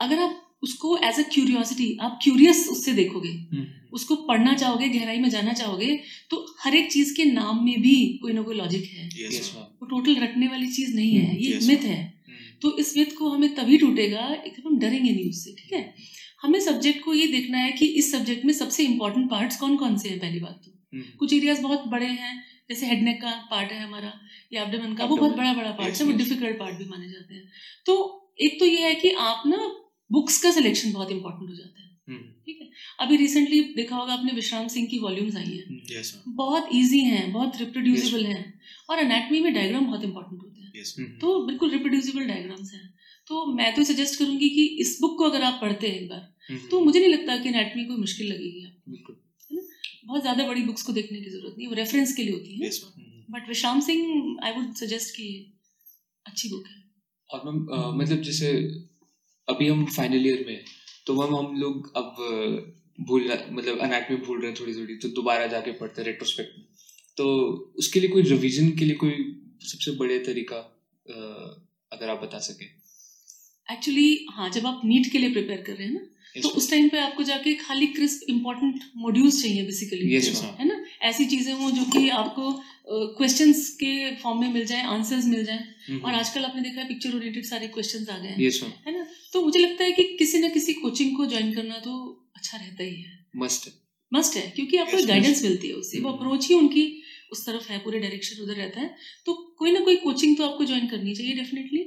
अगर 0.00 0.18
आप 0.18 0.38
उसको 0.62 0.96
एज 0.96 1.18
अ 1.20 1.22
क्यूरियोसिटी 1.32 1.96
आप 2.00 2.18
क्यूरियस 2.22 2.66
उससे 2.68 2.92
देखोगे 2.92 3.28
हम्म, 3.28 3.66
उसको 3.92 4.16
पढ़ना 4.28 4.54
चाहोगे 4.54 4.88
गहराई 4.88 5.18
में 5.18 5.28
जाना 5.30 5.52
चाहोगे 5.52 5.98
तो 6.30 6.44
हर 6.60 6.74
एक 6.74 6.90
चीज़ 6.92 7.14
के 7.16 7.24
नाम 7.24 7.64
में 7.64 7.80
भी 7.82 7.94
कोई 8.22 8.32
ना 8.32 8.42
कोई 8.42 8.56
लॉजिक 8.56 8.84
है। 8.84 9.08
Yes. 9.08 9.50
वो 9.54 9.86
टोटल 9.86 10.16
रटने 10.16 10.48
वाली 10.48 10.66
चीज़ 10.66 10.94
नहीं 10.94 11.12
है 11.12 11.36
ये 11.42 11.52
Yes, 11.52 11.68
मिथ 11.68 11.84
है। 11.84 11.98
Hmm. 12.12 12.60
तो 12.62 12.76
इस 12.78 12.96
मिथ 12.96 13.16
को 13.18 13.28
हमें 13.28 13.54
तभी 13.54 13.78
टूटेगा 13.78 14.26
एकदम 14.46 14.68
हम 14.68 14.78
डरेंगे 14.78 15.10
नहीं 15.10 15.28
उससे 15.30 15.54
ठीक 15.58 15.72
है? 15.72 15.94
हमें 16.42 16.60
सब्जेक्ट 16.60 17.04
को 17.04 17.14
ये 17.14 17.26
देखना 17.26 17.58
है 17.58 17.72
कि 17.72 17.86
इस 17.86 18.12
सब्जेक्ट 18.12 18.44
में 18.44 18.52
सबसे 18.54 18.84
इंपॉर्टेंट 18.84 19.30
पार्ट्स 19.30 19.56
कौन 19.56 19.76
कौन 19.76 19.96
से 19.98 20.08
हैं 20.08 20.18
पहली 20.20 20.40
बात 20.40 20.60
तो। 20.64 20.70
हम्म, 20.92 21.04
कुछ 21.18 21.32
एरियाज़ 21.32 21.60
बहुत 21.62 21.86
बड़े 21.88 22.06
हैं 22.06 22.34
जैसे 22.70 22.86
हेडनेक 22.86 23.20
का 23.22 23.30
पार्ट 23.50 23.72
है 23.72 23.82
हमारा 23.84 24.12
या 24.52 24.62
एब्डोमेन 24.62 24.94
का 24.94 25.04
वो 25.04 25.16
बहुत 25.16 25.36
बड़ा 25.36 25.52
बड़ा 25.54 25.70
पार्ट 25.70 26.00
है 26.00 26.06
वो 26.06 26.12
डिफ़िकल्ट 26.18 26.58
पार्ट 26.58 26.76
भी 26.78 26.84
माने 26.84 27.08
जाते 27.08 27.34
हैं। 27.34 27.44
तो 27.86 27.94
एक 28.42 28.58
तो 28.60 28.66
ये 28.66 28.78
है 28.78 28.94
कि 28.94 29.10
आप 29.10 29.42
ना 29.46 29.56
बुक्स 30.10 30.42
का 30.42 30.50
सिलेक्शन 30.50 30.92
बहुत 30.92 31.10
इंपॉर्टेंट 31.10 31.50
हो 31.50 31.56
जाता 31.56 31.82
है। 31.82 31.90
हम्म, 32.08 32.22
ठीक 32.46 32.58
है? 32.62 32.68
अभी 33.00 33.16
रिसेंटली 33.16 33.60
देखा 33.74 33.96
होगा 33.96 34.12
आपने 34.12 34.32
विश्राम 34.32 34.68
सिंह 34.68 34.86
की 34.86 34.98
वॉल्यूम्स 34.98 35.36
आई 35.36 35.44
हैं। 35.44 35.84
yes, 35.92 36.12
बहुत 36.28 36.68
इजी 36.72 37.00
हैं 37.00 37.32
बहुत 37.32 37.56
रिप्रोड्यूसिबल 37.60 38.20
yes, 38.20 38.28
हैं। 38.28 38.60
और 38.90 38.98
एनाटमी 38.98 39.40
में 39.40 39.54
डायग्राम 39.54 39.86
बहुत 39.86 40.04
इंपॉर्टेंट 40.04 40.42
होते 40.42 40.60
हैं। 40.60 40.72
Yes, 40.72 40.98
हम्म, 40.98 41.18
तो 41.18 41.46
बिल्कुल 41.46 41.70
रिप्रोड्यूसिबल 41.70 42.24
डायग्राम्स 42.24 42.72
हैं। 42.74 42.94
तो 43.26 43.46
मैं 43.46 43.74
तो 43.74 43.84
सजेस्ट 43.84 44.18
करूँगी 44.18 44.48
कि 44.48 44.64
इस 44.64 44.98
बुक 45.00 45.18
को 45.18 45.24
अगर 45.24 45.42
आप 45.42 45.58
पढ़ते 45.62 45.88
हैं 45.88 46.00
एक 46.00 46.08
बार 46.08 46.34
हम्म, 46.50 46.68
तो 46.68 46.80
मुझे 46.80 47.00
नहीं 47.00 47.12
लगता 47.12 47.36
कि 47.36 47.48
एनाटमी 47.48 47.84
कोई 47.84 47.96
मुश्किल 47.96 48.32
लगेगी 48.32 48.64
आपको। 48.64 48.90
बिल्कुल। 48.90 49.18
बहुत 50.06 50.22
ज़्यादा 50.22 50.46
बड़ी 50.46 50.62
बुक्स 50.62 50.82
को 50.82 50.92
देखने 50.92 51.20
की 51.20 51.30
ज़रूरत 51.30 51.54
नहीं 51.58 51.68
वो 51.68 51.74
रेफरेंस 51.74 52.14
के 52.16 52.22
लिए 52.22 52.32
होती 52.32 52.60
है. 52.60 52.68
हम्म, 52.68 53.34
बट 53.34 53.48
विश्राम 53.48 53.80
सिंह 53.80 54.36
आई 54.42 54.52
वुड 54.52 54.74
सजेस्ट 54.74 55.16
कि 55.16 55.52
अच्छी 56.26 56.48
बुक 56.48 56.66
है। 56.66 56.81
और 57.32 57.42
मैम 57.46 57.58
मतलब 57.98 58.22
जैसे 58.22 58.52
अभी 59.48 59.68
हम 59.68 59.84
फाइनल 59.86 60.26
ईयर 60.26 60.44
में 60.46 60.54
हैं, 60.54 60.64
तो 61.06 61.14
मैम 61.14 61.34
हम 61.36 61.56
लोग 61.60 61.92
अब 61.96 62.16
भूल 63.08 63.22
मतलब 63.50 63.78
अनाटमी 63.78 64.16
भूल 64.26 64.40
रहे 64.40 64.50
हैं 64.50 64.60
थोड़ी 64.60 64.74
थोड़ी 64.74 64.96
तो 64.96 65.08
दोबारा 65.08 65.46
जाके 65.46 65.72
पढ़ते 65.72 66.00
हैं 66.02 66.06
रेट्रोस्पेक्ट 66.06 66.58
में। 66.58 66.66
तो 67.18 67.24
उसके 67.78 68.00
लिए 68.00 68.10
कोई 68.10 68.22
रिवीजन 68.22 68.70
के 68.70 68.84
लिए 68.84 68.94
कोई 68.94 69.16
सबसे 69.62 69.90
बड़े 69.96 70.18
तरीका 70.18 70.56
अगर 71.92 72.08
आप 72.08 72.22
बता 72.22 72.38
सके। 72.38 72.64
एक्चुअली 73.68 74.26
हाँ 74.30 74.50
जब 74.50 74.66
आप 74.66 74.80
नीट 74.84 75.10
के 75.12 75.18
लिए 75.18 75.32
प्रिपेयर 75.32 75.62
कर 75.62 75.72
रहे 75.72 75.86
हैं 75.86 75.94
ना 75.94 76.40
तो 76.42 76.48
उस 76.48 76.70
टाइम 76.70 76.88
पे 76.88 76.98
आपको 76.98 77.22
जाके 77.22 77.54
खाली 77.54 77.86
क्रिस्प 77.86 78.30
इम्पोर्टेंट 78.30 78.80
मॉड्यूल्स 78.96 79.42
चाहिए 79.42 79.64
बेसिकली 79.64 80.18
Yes, 80.18 80.38
है 80.60 80.68
ना? 80.68 80.81
ऐसी 81.02 81.24
चीज़ें 81.26 81.52
हों 81.52 81.70
जो 81.70 81.84
कि 81.92 82.08
आपको 82.10 82.52
क्वेश्चंस 82.88 83.58
uh, 83.62 83.74
के 83.76 84.14
फॉर्म 84.16 84.40
में 84.40 84.52
मिल 84.52 84.64
जाए 84.66 84.82
आंसर्स 84.88 85.24
मिल 85.26 85.44
जाए। 85.44 86.00
और 86.00 86.14
आजकल 86.14 86.44
आपने 86.44 86.62
देखा 86.62 86.80
है 86.80 86.88
पिक्चर 86.88 87.16
ओरिएंटेड 87.16 87.44
सारे 87.44 87.68
क्वेश्चंस 87.68 88.08
आ 88.08 88.18
गए 88.18 88.28
हैं। 88.28 88.36
मैम 88.36 88.72
है 88.86 88.98
ना? 88.98 89.06
तो 89.32 89.42
मुझे 89.42 89.58
लगता 89.58 89.84
है 89.84 89.92
कि 89.92 90.02
किसी 90.18 90.38
ना 90.38 90.48
किसी 90.48 90.72
कोचिंग 90.74 91.16
को 91.16 91.26
ज्वाइन 91.26 91.52
करना 91.54 91.78
तो 91.78 91.94
अच्छा 92.36 92.58
रहता 92.58 92.84
ही 92.84 92.94
है। 92.94 93.18
मस्ट 93.36 93.68
मस्ट 94.12 94.36
है 94.36 94.42
क्योंकि 94.50 94.76
आपको 94.76 94.96
Yes, 94.96 95.06
गाइडेंस 95.08 95.42
मिलती 95.42 95.68
है 95.68 95.74
उससे। 95.74 96.00
वो। 96.00 96.10
अप्रोच 96.10 96.48
ही 96.48 96.54
उनकी 96.54 96.84
उस 97.32 97.46
तरफ़ 97.46 97.68
है 97.72 97.78
पूरे 97.78 97.98
डायरेक्शन 97.98 98.42
उधर 98.42 98.54
रहता 98.54 98.80
है। 98.80 98.94
तो 99.26 99.34
कोई 99.58 99.72
ना 99.72 99.80
कोई 99.80 99.96
कोचिंग 99.96 100.36
तो 100.36 100.44
आपको 100.44 100.64
ज्वाइन 100.64 100.86
करनी 100.86 101.14
चाहिए 101.14 101.34
डेफिनेटली 101.34 101.84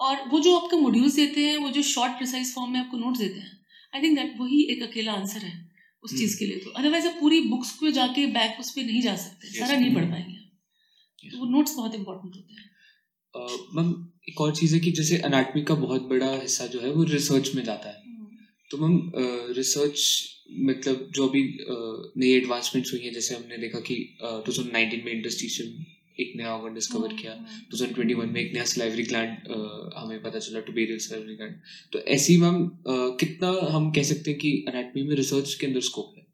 और 0.00 0.28
वो 0.28 0.40
जो 0.40 0.56
आपका 0.58 0.76
मॉड्यूल्स 0.76 1.14
देते 1.14 1.40
हैं 1.40 1.56
वो 1.56 1.70
जो 1.70 1.82
शॉर्ट 1.82 2.12
प्रिसाइज 2.12 2.54
फॉर्म 2.54 2.72
में 2.72 2.80
आपको 2.80 2.98
नोट्स 2.98 3.20
देते 3.20 3.40
हैं 3.40 3.58
आई 3.94 4.02
थिंक 4.02 4.18
दैट 4.18 4.34
वही 4.40 4.62
एक 4.72 4.82
अकेला 4.82 5.12
आंसर 5.12 5.40
है। 5.40 5.69
उस 6.04 6.16
चीज़ 6.18 6.38
के 6.38 6.46
लिए 6.46 6.58
तो। 6.58 6.70
अदरवाइज़ 6.72 7.06
आप 7.06 7.16
पूरी 7.20 7.40
बुक्स 7.48 7.70
पे 7.80 7.92
जाके 7.92 8.26
बैक 8.34 8.60
उस 8.60 8.70
पे 8.74 8.82
नहीं 8.82 9.00
जा 9.02 9.14
सकते। 9.16 9.48
Yes, 9.48 9.58
सारा 9.58 9.78
नहीं 9.78 9.94
पढ़ 9.94 10.02
हम्म। 10.02 10.12
पाएँगे 10.12 10.38
Yes. 11.24 11.32
तो 11.32 11.38
वो 11.38 11.46
नोट्स 11.50 11.74
बहुत 11.76 11.94
इंपॉर्टेंट 11.94 12.36
होते 12.36 12.54
हैं। 12.54 12.68
मैम 13.76 13.90
एक 14.28 14.40
और 14.40 14.54
चीज़ 14.56 14.74
है 14.74 14.80
कि 14.80 14.90
जैसे 14.92 15.16
अनाटमी 15.26 15.62
का 15.62 15.74
बहुत 15.76 16.02
बड़ा 16.08 16.30
हिस्सा 16.36 16.66
जो 16.66 16.80
है 16.80 16.90
वो 16.92 17.02
रिसर्च 17.10 17.54
में 17.54 17.62
जाता 17.64 17.88
है। 17.88 17.98
तो 18.70 18.78
मैम 18.78 18.96
रिसर्च 19.56 20.04
मतलब 20.68 21.10
जो 21.14 21.26
अभी 21.28 21.42
नई 22.16 22.30
एडवांसमेंट्स 22.32 22.92
हुई 22.92 23.00
हैं 23.00 23.12
जैसे 23.12 23.34
हमने 23.34 23.58
देखा 23.58 23.80
कि 23.80 23.94
टू 24.22 24.28
थाउज़ेंड 24.48 24.72
नाइनटीन 24.72 25.02
में 25.04 25.12
इंटरस्टिशियल 25.12 25.68
एक 26.20 26.32
नया 26.36 26.54
ऑर्गन 26.54 26.74
डिस्कवर 26.74 27.12
किया। 27.14 27.32
हम्म, 27.32 27.60
2021 27.70 28.32
में 28.32 28.40
एक 28.40 28.52
नया 28.54 28.64
सलाइवरी 28.66 29.02
ग्लैंड 29.04 29.30
हमें 29.96 30.22
पता 30.22 30.38
चला 30.38 30.60
टुबेरियल 30.66 30.98
सलाइवरी 30.98 31.36
ग्लैंड 31.36 31.54
तो 31.92 32.04
ऐसी 32.16 32.36
मैम 32.38 32.58
कितना 33.20 33.50
हम 33.72 33.90
कह 33.92 34.02
सकते 34.10 34.30
हैं 34.30 34.38
कि 34.40 34.52
अनाटमी 34.68 35.02
में 35.02 35.14
रिसर्च 35.16 35.54
के 35.54 35.66
अंदर 35.66 35.80
स्कोप 35.88 36.12
है? 36.16 36.26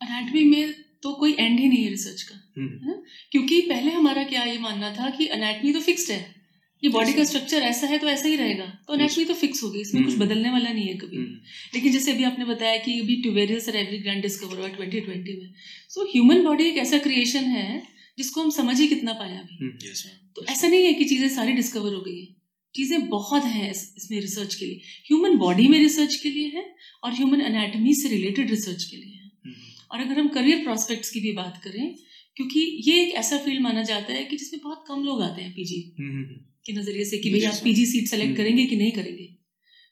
अनाटमी 0.00 0.44
में 0.46 0.74
तो 1.02 1.12
कोई 1.14 1.32
एंड 1.32 1.58
ही 1.58 1.68
नहीं 1.68 1.82
है 1.84 1.90
रिसर्च 1.90 2.22
का 2.22 2.34
हम्म, 2.56 2.92
क्योंकि 3.32 3.60
पहले 3.68 3.90
हमारा 3.92 4.22
क्या 4.24 4.42
ये 4.44 4.58
मानना 4.60 4.90
था 4.94 5.10
कि 5.10 5.26
अनाटमी 5.34 5.72
तो 5.72 5.80
फिक्स्ड 5.82 6.10
है। 6.12 6.36
ये 6.82 6.90
बॉडी 6.90 7.12
का 7.12 7.22
स्ट्रक्चर 7.24 7.62
ऐसा 7.62 7.86
है 7.86 7.98
तो 7.98 8.08
ऐसा 8.08 8.28
ही 8.28 8.36
रहेगा। 8.36 8.64
तो 8.86 8.92
अनाटमी 8.94 9.24
तो 9.24 9.34
फिक्स 9.34 9.62
होगी 9.62 9.80
इसमें 9.80 10.02
कुछ 10.04 10.14
हम्म। 10.14 10.24
बदलने 10.24 10.50
वाला 10.50 10.72
नहीं 10.72 10.86
है 10.88 10.94
कभी। 10.96 11.16
हम्म, 11.16 11.38
लेकिन 11.74 11.92
जैसे 11.92 12.12
अभी 12.12 12.24
आपने 12.24 12.44
बताया 12.44 12.76
कि 12.84 12.98
अभी 13.00 13.16
ट्यूबेरियल 13.22 13.60
सेरेब्रल 13.60 14.00
ग्लैंड 14.02 14.22
डिस्कवर 14.22 14.58
हुआ 14.58 14.68
2020 14.76 15.38
में। 15.38 15.48
सो 15.90 16.04
ह्यूमन 16.12 16.44
बॉडी 16.44 16.64
एक 16.64 16.76
ऐसा 16.78 16.98
क्रिएशन 16.98 17.44
है 17.52 17.82
जिसको 18.18 18.42
हम 18.42 18.50
समझ 18.50 18.80
ही 18.80 18.88
कितना 18.88 19.12
पाए 19.12 19.38
अभी। 19.38 19.64
हम्म, 19.64 19.78
yes, 19.78 19.98
तो 20.36 20.44
ऐसा 20.44 20.68
नहीं 20.68 20.84
है 20.84 20.94
कि 20.94 21.04
चीज़ें 21.04 21.28
सारी 21.28 21.52
डिस्कवर 21.52 21.94
हो 21.94 22.00
गई 22.00 22.20
हैं। 22.20 22.36
चीज़ें 22.74 23.08
बहुत 23.08 23.44
हैं 23.44 23.70
इस- 23.70 23.96
इसमें 23.96 24.20
रिसर्च 24.20 24.54
के 24.54 24.66
लिए। 24.66 24.76
ह्यूमन 24.76 25.36
बॉडी 25.36 25.68
में 25.68 25.78
रिसर्च 25.78 26.14
के 26.14 26.30
लिए 26.30 26.48
है 26.48 26.74
और 27.04 27.14
ह्यूमन 27.14 27.40
एनाटमी 27.40 27.94
से 27.94 28.08
रिलेटेड 28.08 28.50
रिसर्च 28.50 28.84
के 28.84 28.96
लिए 28.96 29.14
है। 29.14 29.30
हम्म, 29.46 29.54
और 29.92 30.00
अगर 30.00 30.20
हम 30.20 30.28
करियर 30.28 30.62
प्रोस्पेक्ट्स 30.62 31.10
की 31.10 31.20
भी 31.20 31.32
बात 31.32 31.60
करें 31.64 31.96
क्योंकि 32.36 32.60
ये 32.60 33.02
एक 33.02 33.14
ऐसा 33.14 33.38
फ़ील्ड 33.38 33.60
माना 33.60 33.82
जाता 33.82 34.12
है 34.12 34.24
कि 34.24 34.36
जिसमें 34.36 34.62
बहुत 34.62 34.84
कम 34.88 35.02
लोग 35.02 35.22
आते 35.22 35.42
हैं 35.42 35.52
पीजी 35.52 35.94
हम्म, 35.98 36.22
के 36.66 36.72
नज़रिए 36.72 37.04
से 37.04 37.18
कि 37.18 37.30
भाई 37.30 37.40
आप 37.40 37.54
पीजी 37.64 37.86
सीट 37.86 38.06
सेलेक्ट। 38.06 38.36
करेंगे 38.36 38.66
कि 38.66 38.76
नहीं 38.76 38.92
करेंगे। 38.92 39.36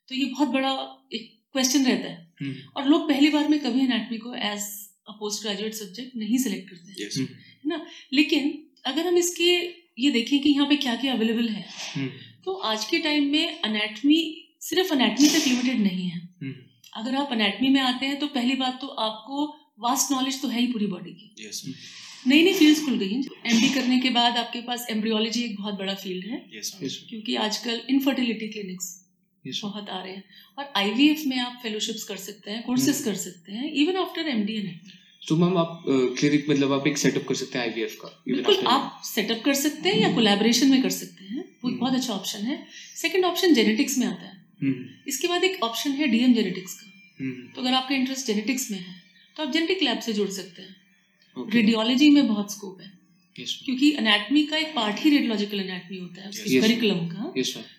तो 0.08 0.14
ये 0.14 0.24
बहुत 0.24 0.48
बड़ा 0.48 1.06
एक 1.12 1.42
क्वेश्चन 1.52 1.84
रहता 1.84 2.08
है। 2.10 2.32
और 2.76 2.88
लोग 2.88 3.08
पहली 3.08 3.30
बार 3.30 3.48
में 3.48 3.60
कभी 3.60 3.80
एनाटमी 3.80 4.18
को 4.18 4.34
एज 4.34 4.60
पोस्ट 5.12 5.42
ग्रेजुएट 5.42 5.74
सब्जेक्ट 5.74 6.16
नहीं 6.16 6.38
सेलेक्ट 6.38 6.70
करते 6.70 6.90
हैं। 6.90 6.96
Yes, 6.98 7.18
हम्म, 7.18 7.80
लेकिन 8.12 8.52
अगर 8.86 9.06
हम 9.06 9.16
इसके 9.16 9.50
ये 9.98 10.10
देखें 10.10 10.38
कि 10.40 10.50
यहाँ 10.50 10.66
पे 10.68 10.76
क्या 10.76 10.94
क्या 10.96 11.12
अवेलेबल 11.12 11.48
है 11.48 11.64
हम्म, 11.94 12.08
तो 12.44 12.52
आज 12.70 12.84
के 12.84 12.98
टाइम 12.98 13.30
में 13.32 13.60
अनेटमी 13.62 14.18
सिर्फ़ 14.62 14.92
अनेटमी 14.92 15.28
तक 15.28 15.46
लिमिटेड 15.48 15.80
नहीं 15.80 16.08
है। 16.08 16.18
हम्म, 16.42 16.54
अगर 16.94 17.14
आप 17.16 17.32
अनेटमी 17.32 17.68
में 17.68 17.80
आते 17.80 18.06
हैं 18.06 18.18
तो 18.18 18.26
पहली 18.26 18.54
बात 18.56 18.78
तो 18.80 18.86
आपको 18.86 19.46
वास्ट 19.80 20.12
नॉलेज 20.12 20.40
तो 20.42 20.48
है 20.48 20.60
ही 20.60 20.66
पूरी 20.72 20.86
बॉडी 20.86 21.10
की। 21.12 21.46
Yes, 21.46 21.64
नई 22.26 22.42
नई 22.42 22.52
फील्ड्स 22.52 22.84
खुल 22.84 22.98
गई 22.98 23.08
हैं। 23.08 23.22
एमडी 23.46 23.68
करने 23.68 23.98
के 24.00 24.10
बाद 24.10 24.36
आपके 24.36 24.60
पास 24.60 24.86
एम्ब्रियोलॉजी 24.90 25.42
एक 25.42 25.56
बहुत 25.56 25.74
बड़ा 25.74 25.94
फ़ील्ड 25.94 26.26
है। 26.26 26.38
Yes, 26.52 26.70
क्योंकि 27.08 27.34
आजकल 27.36 27.80
इनफर्टिलिटी 27.90 28.48
क्लिनिक्स 28.48 28.94
yes, 29.46 29.62
बहुत 29.62 29.88
आ 29.88 30.02
रहे 30.02 30.12
हैं। 30.12 30.24
और 30.58 30.72
आईवीएफ 30.76 31.22
में 31.26 31.38
आप 31.38 31.58
फेलोशिप्स 31.62 32.04
कर 32.04 32.16
सकते 32.16 32.50
हैं 32.50 32.62
कोर्सेज 32.62 32.94
हम्म। 32.94 33.04
कर 33.04 33.14
सकते 33.14 33.52
हैं 33.52 33.72
इवन 33.72 33.96
आफ्टर 33.96 34.28
एमडी 34.28 34.54
एंड 34.54 34.70
तो 35.28 35.36
मैम 35.36 35.56
आप 35.58 35.82
क्लिनिक 35.88 36.50
मतलब 36.50 36.72
आप 36.72 36.86
एक 36.86 36.98
सेटअप 36.98 37.26
कर 37.28 37.34
सकते 37.34 37.58
हैं 37.58 37.66
आईवीएफ 37.66 37.96
का 38.02 38.08
बिल्कुल 38.28 38.56
आप 38.66 39.00
सेटअप 39.04 39.42
कर 39.44 39.54
सकते 39.54 39.88
हैं 39.88 39.98
या 39.98 40.14
कोलैबोरेशन 40.14 40.70
में 40.70 40.82
कर 40.82 40.90
सकते 40.90 41.24
हैं 41.24 41.38
वो 41.38 41.68
हम्म। 41.68 41.78
बहुत 41.80 41.94
अच्छा 41.94 42.12
ऑप्शन 42.12 42.38
है। 42.38 42.66
सेकंड 42.96 43.24
ऑप्शन 43.24 43.54
जेनेटिक्स 43.54 43.98
में 43.98 44.06
आता 44.06 44.26
है। 44.26 44.44
हम्म, 44.62 44.84
इसके 45.08 45.28
बाद 45.28 45.44
एक 45.44 45.62
ऑप्शन 45.62 45.90
है 45.90 46.06
डीएम 46.06 46.34
जेनेटिक्स 46.34 46.74
का। 46.74 46.90
तो 47.54 47.62
अगर 47.62 47.74
आपका 47.74 47.94
इंटरेस्ट 47.94 48.26
जेनेटिक्स 48.26 48.70
में 48.70 48.78
है 48.78 48.94
तो 49.36 49.42
आप 49.42 49.52
जेनेटिक 49.52 49.82
लैब 49.82 49.98
से 49.98 50.12
जुड़ 50.12 50.28
सकते 50.28 50.62
हैं। 50.62 50.76
रेडियोलॉजी 51.36 52.10
में 52.10 52.26
बहुत 52.28 52.52
स्कोप 52.52 52.80
है। 52.80 52.92
क्योंकि 53.36 53.90
एनाटमी 53.98 54.42
का 54.46 54.56
एक 54.56 54.74
पार्ट 54.74 55.00
ही 55.00 55.10
रेडियोलॉजिकल 55.10 55.60
एनाटमी 55.60 55.98
होता 55.98 56.22
है 56.22 56.28
उसके 56.28 56.60
करिकुलम 56.60 57.08
का। 57.08 57.32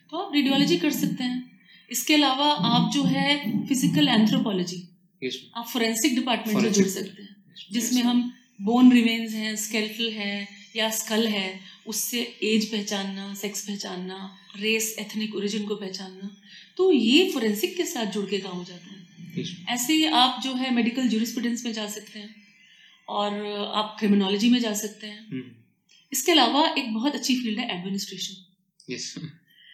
तो 0.10 0.18
आप 0.18 0.34
रेडियोलॉजी 0.34 0.78
कर 0.78 0.92
सकते 0.92 1.24
हैं। 1.24 1.57
इसके 1.92 2.14
अलावा 2.14 2.46
आप 2.70 2.92
जो 2.94 3.04
है 3.06 3.36
फ़िज़िकल 3.68 4.08
एंथ्रोपोलॉजी 4.10 4.82
yes, 5.22 5.36
आप 5.56 5.68
फोरेंसिक 5.68 6.16
डिपार्टमेंट 6.16 6.62
से 6.62 6.70
जुड़ 6.72 6.88
सकते 6.88 7.22
हैं 7.22 7.30
yes. 7.30 7.72
जिसमें 7.74 8.02
हम 8.04 8.22
बोन 8.62 8.92
रिमेन्स 8.92 9.34
हैं 9.34 9.56
स्केल्टल 9.56 10.12
है 10.12 10.48
या 10.76 10.90
स्कल 10.92 11.28
है 11.28 11.60
उससे 11.88 12.22
एज 12.44 12.66
पहचानना 12.72 13.34
सेक्स 13.34 13.62
पहचानना 13.68 14.18
रेस 14.60 14.96
एथनिक 15.00 15.36
ओरिजिन 15.36 15.66
को 15.68 15.76
पहचानना 15.76 16.30
तो 16.78 16.92
ये 16.92 17.30
फोरेंसिक 17.32 17.76
के 17.78 17.86
साथ 17.86 18.12
जुड़ 18.14 18.26
के 18.26 18.38
काम 18.40 18.58
हो 18.58 18.64
जाता 18.64 18.90
है। 18.92 18.96
ऐसे 19.70 19.94
ही 19.94 20.06
आप 20.18 20.42
जो 20.44 20.54
है 20.54 20.74
मेडिकल 20.74 21.08
जूरिस्प्रूडेंस 21.08 21.66
में 21.66 21.72
जा 21.74 21.88
सकते 21.90 22.20
हैं 22.20 22.36
और 23.10 23.34
आप 23.76 23.96
क्रिमिनोलॉजी 24.00 24.50
में 24.50 24.60
जा 24.60 24.74
सकते 24.74 25.08
हैं। 25.08 25.28
हम्म, 25.32 25.44
इसके 26.12 26.32
अलावा 26.32 26.68
एक 26.78 26.94
बहुत 26.94 27.16
अच्छी 27.16 27.36
फ़ील्ड 27.36 27.60
है 27.60 27.66
एडमिनिस्ट्रेशन. 27.78 28.36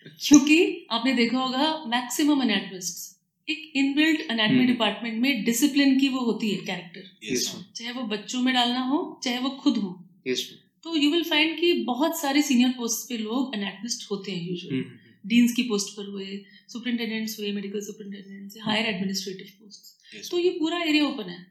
क्योंकि 0.04 0.88
आपने 0.92 1.14
देखा 1.14 1.38
होगा 1.38 1.84
मैक्सिमम 1.88 2.42
अनेटमिस्ट 2.42 3.12
एक 3.48 3.72
इनबिल्ट 3.76 4.22
अनेटमी 4.32 4.58
हम्म। 4.58 4.68
डिपार्टमेंट 4.68 5.22
में 5.22 5.44
डिसिप्लिन 5.44 6.00
की 6.00 6.10
वो 6.10 6.20
होती 6.20 6.50
है 6.50 6.66
कैरेक्टर 6.66 7.30
yes. 7.30 7.46
चाहे 7.76 7.92
वो 7.92 8.02
बच्चों 8.02 8.42
में 8.42 8.54
डालना 8.54 8.82
हो 8.82 9.00
चाहे 9.24 9.38
वो 9.38 9.50
खुद 9.50 9.78
हो। 9.78 9.90
Yes, 10.28 10.40
तो 10.84 10.96
यू 10.96 11.12
विल 11.12 11.24
फाइंड 11.24 11.60
कि 11.60 11.74
बहुत 11.84 12.20
सारे 12.20 12.42
सीनियर 12.42 12.70
पोस्ट 12.70 13.10
पे 13.10 13.18
लोग 13.18 13.54
अनेटमिस्ट 13.56 14.12
होते 14.12 14.32
हैं 14.32 14.50
यूजुअली 14.50 14.78
हम्म, 14.78 14.98
डीन्स 15.26 15.54
की 15.54 15.64
पोस्ट 15.64 15.96
पर 15.98 16.06
हुए 16.06 16.44
सुपरिटेंडेंट्स 16.74 17.40
हुए 17.40 17.52
medical 17.52 17.82
superintendents 17.82 18.58
higher 18.64 18.86
administrative 18.86 19.48
post 19.60 20.30
तो 20.32 20.40
ये 20.40 20.50
पूरा 20.50 20.84
एरिया 20.84 21.06
ओपन 21.06 21.30
है। 21.30 21.46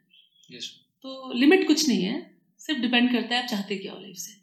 Yes, 0.55 0.65
तो 1.05 1.33
लिमिट 1.33 1.67
कुछ 1.67 1.89
नहीं 1.89 2.03
है 2.03 2.21
सिर्फ़ 2.61 2.81
डिपेंड 2.81 3.13
करता 3.13 3.35
है 3.35 3.43
आप 3.43 3.49
चाहते 3.49 3.77
क्या 3.77 3.93
हो 3.93 4.01
लाइफ 4.01 4.17
से। 4.17 4.41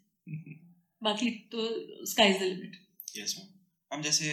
बाकी 1.02 1.30
तो 1.30 2.06
स्काई 2.06 2.30
इज़ 2.30 2.38
द 2.38 2.42
लिमिट 2.42 2.76
हम 3.90 4.02
जैसे 4.02 4.32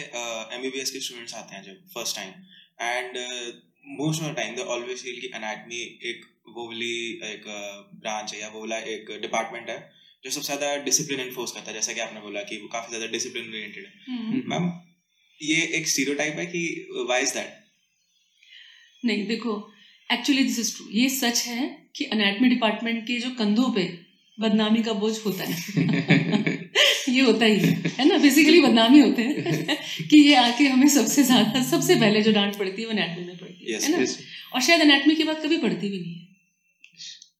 एमबीबीएस 0.54 0.90
के 0.90 1.00
स्टूडेंट्स 1.00 1.34
आते 1.34 1.56
हैं 1.56 1.62
जब 1.62 1.86
first 1.94 2.16
time 2.16 2.32
and 2.80 3.16
most 3.98 4.22
of 4.22 4.30
the 4.30 4.34
time 4.36 4.54
they 4.56 4.62
always 4.74 5.02
feel 5.02 5.20
कि 5.20 5.30
एनाटमी 5.36 5.80
एक 6.10 6.24
वो 6.56 6.66
वाली 6.66 6.90
एक 7.24 7.44
ब्रांच 8.00 8.34
है 8.34 8.40
या 8.40 8.48
वो 8.48 8.60
वाला 8.60 8.76
एक 8.92 9.10
डिपार्टमेंट 9.22 9.68
है 9.68 9.78
जो 10.24 10.30
सबसे 10.30 10.46
ज़्यादा 10.46 10.76
डिसिप्लिन 10.84 11.20
इन्फोर्स 11.20 11.52
करता 11.52 11.70
है। 11.70 11.74
जैसा 11.74 11.92
कि 11.92 12.00
आपने 12.00 12.20
बोला 12.20 12.42
कि 12.42 12.58
वो 12.58 12.68
काफ़ी 12.68 12.88
ज़्यादा 12.88 13.10
डिसिप्लिन 13.12 13.48
ओरिएंटेड 13.48 13.84
है। 13.84 14.42
मैम 14.48 14.70
ये 15.40 15.60
एक 15.78 15.88
स्टीरियोटाइप 15.88 16.38
है 16.38 16.46
कि 16.46 16.62
व्हाई 17.06 17.22
इज़ 17.22 17.34
दैट 17.34 17.56
नहीं 19.02 19.26
देखो 19.26 19.52
एक्चुअली 20.10 20.42
दिस 20.42 20.58
इज़ 20.58 20.74
ट्रू 20.76 20.86
ये 20.92 21.08
सच 21.16 21.44
है 21.46 21.68
कि 21.96 22.04
अनाटमी 22.12 22.48
डिपार्टमेंट 22.48 23.02
के 23.06 23.18
जो 23.20 23.30
कंधों 23.34 23.70
पे 23.72 23.84
बदनामी 24.38 24.82
का 24.82 24.92
बोझ 25.02 25.14
होता 25.26 25.44
है। 25.44 25.56
ये 27.18 27.24
होता 27.24 27.44
ही 27.44 27.58
है 27.58 27.92
है 27.98 28.08
ना? 28.08 28.18
बेसिकली 28.18 28.60
बदनामी 28.60 29.00
होते 29.00 29.22
हैं 29.22 29.76
कि 30.10 30.18
ये 30.20 30.34
आके 30.38 30.64
हमें 30.66 30.88
सबसे 30.94 31.22
ज़्यादा 31.24 31.62
सबसे 31.66 31.94
पहले 31.96 32.22
जो 32.22 32.32
डांट 32.32 32.58
पड़ती 32.58 32.82
है 32.82 32.86
वो 32.86 32.92
अनाटमी 32.92 33.24
में 33.24 33.36
पड़ती 33.36 33.64
है 33.64 33.78
Yes, 33.78 33.88
है 33.88 33.96
ना? 33.96 34.06
और 34.54 34.62
शायद 34.62 34.80
अनाटमी 34.80 35.14
के 35.14 35.24
बाद 35.24 35.42
कभी 35.44 35.56
पड़ती 35.58 35.88
भी 35.88 35.98
नहीं 35.98 36.14
है। 36.14 36.26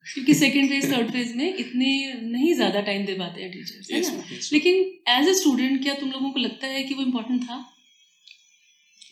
क्योंकि 0.06 0.34
सेकेंड 0.34 0.68
फ़ेज़ 0.68 0.92
थर्ड 0.92 1.10
फ़ेज़ 1.12 1.34
में 1.36 1.54
इतने 1.56 1.88
नहीं 2.28 2.54
ज़्यादा 2.54 2.80
टाइम 2.82 3.04
दे 3.06 3.14
पाते 3.14 3.42
हैं 3.42 3.50
टीचर्स 3.52 3.90
है 3.92 4.00
ना? 4.02 4.22
लेकिन 4.52 4.74
एज 5.12 5.28
ए 5.28 5.34
स्टूडेंट 5.34 5.82
क्या 5.82 5.94
तुम 5.94 6.10
लोगों 6.10 6.30
को 6.30 6.40
लगता 6.40 6.66
है 6.66 6.82
कि 6.82 6.94
वो 6.94 7.02
इम्पोर्टेंट 7.02 7.42
था? 7.44 7.58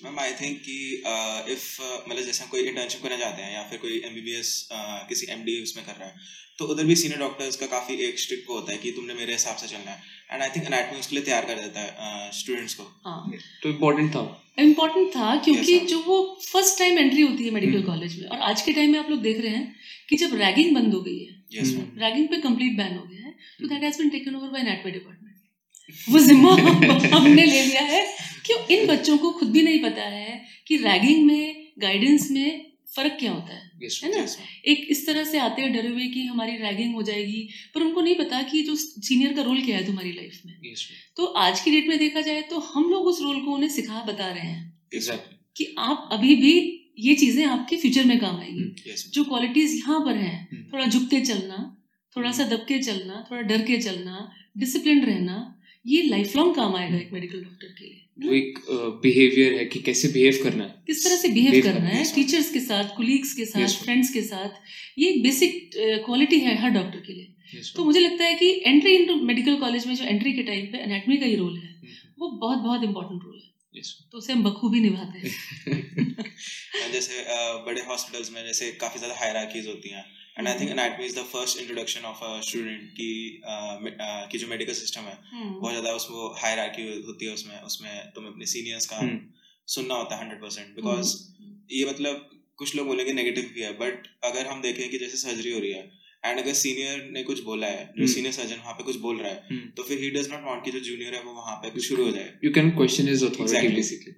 मैम 0.07 0.19
आई 0.21 0.33
थिंक 0.41 0.59
कि 0.65 0.79
इफ़ 1.53 1.67
मतलब 2.09 2.25
जैसे 2.25 2.43
हम 2.45 2.51
कोई 2.51 2.61
इंटर्नशिप 2.65 3.03
करने 3.03 3.17
जाते 3.19 3.43
हैं 3.43 3.55
या 3.55 3.63
फिर 3.71 3.79
कोई 3.79 4.01
एमबीबीएस 4.07 4.51
किसी 5.09 5.27
एमडी 5.33 5.63
उसमें 5.63 5.85
कर 5.87 5.95
रहा 5.95 6.09
है 6.09 6.45
तो 6.59 6.67
उधर 6.73 6.85
भी 6.87 6.95
सीनियर 6.97 7.21
डॉक्टर्स 7.21 7.57
का 7.57 7.67
काफ़ी 7.73 7.95
एक 8.05 8.21
स्ट्रिक्ट 8.21 8.49
होता 8.51 8.73
है 8.73 8.79
कि 8.79 8.91
तुमने 8.93 9.15
मेरे 9.15 9.33
हिसाब 9.33 9.57
से 9.57 9.67
चलना 9.69 9.91
है। 9.91 10.03
एंड 10.33 10.43
आई 10.43 10.49
थिंक 10.51 10.67
एनाटमी 10.67 10.99
उसके 11.01 11.17
लिए 11.17 11.25
तैयार 11.25 11.45
कर 11.47 11.61
देता 11.61 11.81
है 11.81 12.31
स्टूडेंट्स 12.33 12.75
को। 12.75 12.85
हाँ। 13.07 13.33
तो 13.63 13.69
इम्पोर्टेंट 13.71 14.11
था। 14.11 14.23
इम्पोर्टेंट 14.59 15.11
था 15.17 15.35
क्योंकि 15.39 15.79
Yes, 15.79 15.89
जो 15.91 15.99
वो 16.07 16.17
फ़र्स्ट 16.45 16.79
टाइम 16.79 16.99
एंट्री 16.99 17.23
होती 17.23 17.45
है 17.45 17.51
मेडिकल। 17.51 17.83
कॉलेज 17.83 18.19
में 18.21 18.29
और 18.29 18.39
आज 18.51 18.63
के 18.63 18.73
टाइम 18.73 18.93
में 18.93 18.99
आप 18.99 19.11
लोग 19.11 19.21
देख 19.23 19.41
रहे 19.41 19.55
हैं 19.57 19.67
कि 20.09 20.17
जब 20.17 20.35
रैगिंग 20.43 20.75
बंद 20.75 20.95
हो 20.95 21.01
गई 21.03 21.19
है 21.19 21.35
रैगिंग 22.01 22.29
पे 22.29 22.41
कंप्लीट 22.41 22.77
बैन 22.77 22.97
हो 22.97 23.05
गया 23.05 23.27
है 23.27 23.35
तो 23.61 23.69
that 23.69 23.83
has 23.83 23.99
been 23.99 24.11
taken 24.11 24.37
over 24.37 24.49
by 24.49 24.63
anatomy 24.63 24.93
department 24.93 25.26
वो 26.11 26.19
जिम्मा 26.19 26.53
हमने 27.17 27.45
ले 27.45 27.63
लिया 27.63 27.83
है। 27.83 28.05
क्यों? 28.47 28.59
इन 28.77 28.87
बच्चों 28.87 29.19
को 29.19 29.31
खुद 29.31 29.51
भी 29.51 29.63
नहीं 29.63 29.83
पता 29.83 30.03
है 30.03 30.43
कि 30.67 30.77
रैगिंग 30.77 31.27
में 31.27 31.73
गाइडेंस 31.79 32.31
में 32.31 32.73
फ़र्क 32.97 33.17
क्या 33.21 33.33
होता 33.33 33.55
है। 33.55 33.71
यस 33.83 34.01
है 34.05 34.11
ना? 34.11 34.17
मैम 34.17 34.71
एक 34.71 34.87
इस 34.91 35.07
तरह 35.07 35.25
से 35.25 35.39
आते 35.39 35.63
हैं 35.63 35.73
डरे 35.73 35.89
हुए 35.89 36.07
कि 36.07 36.23
हमारी 36.27 36.57
रैगिंग 36.57 36.95
हो 36.95 37.03
जाएगी 37.03 37.49
पर 37.75 37.83
उनको 37.83 38.01
नहीं 38.01 38.15
पता 38.15 38.43
कि 38.43 38.63
जो 38.63 38.75
सीनियर 38.77 39.33
का 39.33 39.43
रोल 39.43 39.63
क्या 39.63 39.77
है 39.77 39.87
तुम्हारी 39.87 40.13
लाइफ 40.13 40.41
में। 40.47 40.55
यस 40.65 40.89
तो 41.17 41.25
आज 41.25 41.61
की 41.61 41.71
डेट 41.71 41.89
में 41.89 41.99
देखा 41.99 42.21
जाए 42.21 42.43
तो 42.43 42.59
हम 42.59 42.91
लोग 42.91 43.07
उस 43.07 43.21
रोल 43.23 43.45
को 43.45 43.51
उन्हें 43.53 43.71
सिखा 43.71 44.05
बता 44.09 44.31
रहे 44.33 44.47
हैं 44.47 44.89
एग्जैक्टली 44.95 45.37
कि 45.57 45.75
आप 45.79 46.09
अभी 46.13 46.35
भी 46.37 46.55
ये 46.99 47.15
चीज़ें 47.15 47.45
आपके 47.47 47.77
फ्यूचर 47.77 48.05
में 48.05 48.19
काम 48.19 48.37
आएँगी। 48.37 48.91
यस 48.91 49.11
जो 49.15 49.25
क्वालिटीज 49.25 49.75
यहाँ 49.75 50.01
पर 50.01 50.17
हैं 50.17 50.49
हम्म। 50.53 50.63
थोड़ा 50.73 50.87
झुक 50.87 51.09
के 51.11 51.21
चलना 51.21 51.73
थोड़ा 52.17 52.33
सा 52.33 52.45
दब 52.45 52.65
के 52.69 52.79
चलना 52.79 53.25
थोड़ा 53.31 53.43
डर 53.43 53.63
के 53.63 53.77
चलना 53.79 54.33
डिसिप्लिन 54.59 55.05
रहना 55.05 55.56
ये 55.87 56.03
लाइफ 56.03 56.37
लॉन्ग 56.37 56.55
काम 56.57 56.77
आएगा 56.77 56.97
एक 56.97 57.13
मेडिकल 57.13 57.41
डॉक्टर 57.41 57.75
के 57.79 57.85
लिए 57.85 58.03
जो 58.19 58.33
एक 58.33 58.59
बिहेवियर 59.03 59.53
है 59.53 59.65
कि 59.65 59.79
कैसे 59.79 60.09
बिहेव 60.09 60.39
करना 60.43 60.65
है। 60.65 60.75
किस 60.87 61.05
तरह 61.05 61.17
से 61.17 61.29
बिहेव 61.29 61.63
करना 61.63 61.73
करना 61.73 61.89
है 61.89 62.05
टीचर्स 62.15 62.51
के 62.53 62.61
साथ 62.61 62.97
कुलीग्स 62.97 63.33
के 63.35 63.45
साथ 63.45 63.75
फ्रेंड्स 63.83 64.11
के 64.11 64.23
साथ 64.23 64.99
ये 64.99 65.11
एक 65.11 65.23
बेसिक 65.23 65.71
क्वालिटी 66.05 66.39
है 66.39 66.57
हर 66.63 66.71
डॉक्टर 66.71 67.01
के 67.01 67.13
लिए। 67.13 67.63
तो 67.77 67.85
मुझे 67.85 68.01
लगता 68.01 68.25
है 68.25 68.35
कि 68.35 68.51
एंट्री 68.67 68.95
इनटू 68.95 69.15
मेडिकल 69.25 69.57
कॉलेज 69.57 69.87
में 69.87 69.95
जो 69.95 70.05
एंट्री 70.05 70.33
के 70.33 70.43
टाइम 70.43 70.67
पे 70.67 70.79
एनाटमी 70.79 71.17
का 71.17 71.27
ही 71.27 71.37
रोल 71.37 71.57
है 71.59 71.69
हम्म, 71.73 71.95
वो 72.19 72.31
बहुत 72.31 72.59
बहुत 72.59 72.85
इंपॉर्टेंट 72.85 73.23
रोल 73.23 73.35
है। 73.37 73.83
तो 74.13 74.19
उसे 74.19 74.33
हम 74.33 74.43
बखूबी 74.45 74.81
निभाते 74.81 75.19
हैं। 75.19 75.35
जैसे 76.93 77.25
बड़े 77.67 77.83
हॉस्पिटल्स 77.83 78.31
में 78.33 78.45
जैसे 78.47 78.71
काफ़ी 78.81 78.99
ज़्यादा 78.99 79.17
हायरार्कीज 79.19 79.67
होती 79.67 79.89
हैं। 79.89 80.05
And 80.37 80.49
I 80.49 80.59
think 80.61 80.71
anatomy 80.71 81.07
is 81.07 81.15
the 81.17 81.23
first 81.33 81.61
introduction 81.61 82.01
of 82.05 82.25
a 82.25 82.41
student 82.49 82.89
की 82.93 83.11
की 84.31 84.39
जो 84.39 84.47
मेडिकल 84.47 84.73
सिस्टम 84.75 85.01
है 85.03 85.17
बहुत 85.35 85.71
ज़्यादा 85.71 85.93
उसको 85.93 86.29
हायरार्की 86.43 86.87
होती 87.07 87.27
है 87.27 87.35
उसमें 87.35 87.61
उसमें 87.63 87.93
तुम 88.15 88.27
अपने 88.27 88.47
सीनियर्स 88.47 88.87
का। 88.93 89.01
सुनना 89.69 89.95
होता 89.95 90.17
है 90.17 90.23
हंड्रेड 90.23 90.41
परसेंट 90.43 90.75
बिकॉज़ 90.77 91.15
ये 91.73 91.85
मतलब 91.85 92.29
कुछ 92.59 92.75
लोग 92.77 92.87
बोलेंगे 92.87 93.13
नेगेटिव 93.13 93.51
भी 93.55 93.63
है 93.63 93.73
बट 93.79 94.07
अगर 94.25 94.47
हम 94.47 94.61
देखें 94.63 94.89
कि 94.91 94.99
जैसे 94.99 95.17
सर्जरी 95.19 95.53
हो 95.53 95.61
रही 95.61 95.73
है 95.73 95.91
एंड 96.25 96.39
अगर 96.41 96.53
सीनियर 96.55 97.03
ने 97.13 97.23
कुछ 97.23 97.43
बोला 97.43 97.67
है 97.67 97.83
जो। 97.99 98.07
सीनियर 98.07 98.33
सर्जन 98.33 98.57
वहाँ 98.57 98.75
पे 98.75 98.85
कुछ 98.85 98.97
बोल 99.01 99.19
रहा 99.19 99.33
है। 99.33 99.59
तो 99.77 99.83
फिर 99.83 99.99
ही 99.99 100.11
डज 100.11 100.31
नॉट 100.33 100.45
वांट 100.45 100.65
कि 100.65 100.71
जो 100.71 100.81
जूनियर 100.87 101.15
है 101.15 101.23
वो 101.23 101.33
वहाँ 101.33 101.57
पे 101.57 101.71
कुछ 101.71 101.89
शुरू 101.89 102.05
हो 102.05 102.11
जाए 102.13 102.31
You 102.45 102.53
can 102.57 102.71
question 102.79 103.11
his 103.13 103.27
authority 103.29 103.67
Exactly. 103.67 104.15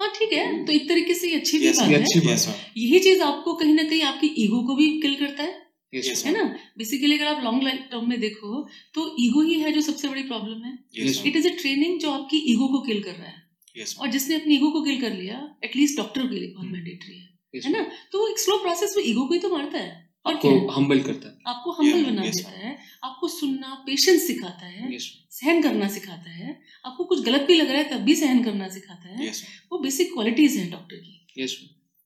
हाँ 0.00 0.12
ठीक 0.18 0.32
है। 0.32 0.64
तो 0.64 0.72
एक 0.72 0.88
तरीके 0.88 1.14
से 1.14 1.28
ये 1.28 1.36
अच्छी 1.36 1.58
भी 1.58 1.66
Yes, 1.66 1.76
बात 1.76 1.88
है। 1.88 2.72
यही 2.76 2.98
चीज़ 2.98 3.22
आपको 3.22 3.54
कहीं 3.54 3.74
ना 3.74 3.82
कहीं 3.82 4.02
आपकी 4.02 4.26
ईगो 4.26 4.62
को 4.62 4.74
भी 4.74 5.00
किल 5.00 5.14
करता 5.14 5.42
है। 5.42 5.68
Yes, 5.94 6.08
Yes, 6.10 6.26
है 6.26 6.32
ना? 6.32 6.58
बेसिकली 6.78 7.18
अगर 7.18 7.26
आप 7.26 7.44
लॉन्ग 7.44 7.68
टर्म 7.68 8.08
में 8.08 8.20
देखो 8.20 8.68
तो 8.94 9.16
ईगो 9.20 9.42
ही 9.42 9.54
है 9.54 9.72
जो 9.72 9.80
सबसे 9.80 10.08
बड़ी 10.08 10.22
प्रॉब्लम 10.22 10.64
है। 10.64 10.78
इट 11.26 11.36
इज़ 11.36 11.48
अ 11.48 11.50
ट्रेनिंग 11.50 12.00
जो 12.00 12.10
आपकी 12.10 12.36
ईगो 12.36 12.68
को 12.68 12.80
किल 12.80 13.02
कर 13.02 13.10
रहा 13.10 13.26
है। 13.26 13.42
यस 13.76 13.96
और 14.00 14.08
जिसने 14.08 14.34
अपनी 14.34 14.54
ईगो 14.54 14.70
को 14.70 14.82
किल 14.82 15.00
कर 15.00 15.12
लिया 15.12 15.56
एटलीस्ट 15.64 15.96
डॉक्टर 15.96 16.22
के 16.22 16.34
लिए 16.34 16.48
बहुत 16.48 16.64
हम्म। 16.64 16.72
मैंडेटरी 16.72 17.18
है। 17.18 17.38
Yes, 17.56 17.66
है 17.66 17.72
ना? 17.72 17.90
तो 18.12 18.28
एक 18.28 18.38
स्लो 18.38 18.56
प्रोसेस 18.56 18.94
में 18.96 19.04
ईगो 19.04 19.26
को 19.26 19.34
ही 19.34 19.40
तो 19.40 19.48
मारता 19.48 19.78
है। 19.78 20.07
आपको 20.26 20.48
है? 20.50 20.66
humble 20.76 21.06
करता 21.06 21.28
है. 21.28 21.38
आपको 21.46 21.72
हम्बल 21.72 22.04
बना 22.04 22.22
yes, 22.22 22.36
देता 22.36 22.50
है 22.50 22.78
आपको 23.04 23.28
सुनना 23.28 23.74
पेशेंस 23.86 24.26
सिखाता 24.26 24.66
है 24.66 24.90
Yes, 24.90 25.02
सहन 25.30 25.62
करना 25.62 25.88
सिखाता 25.88 26.30
है 26.30 26.60
आपको 26.84 27.04
कुछ 27.04 27.20
गलत 27.20 27.42
भी 27.42 27.54
लग 27.54 27.70
रहा 27.70 27.82
है 27.82 27.90
तब 27.90 27.96
भी 27.96 28.14
सहन 28.14 28.44
करना 28.44 28.68
सिखाता 28.68 29.08
है। 29.08 29.32
वो 29.72 29.78
बेसिक 29.78 30.12
क्वालिटीज 30.12 30.56
हैं 30.56 30.70
डॉक्टर 30.70 30.96
की। 30.96 31.42
Yes. 31.42 31.50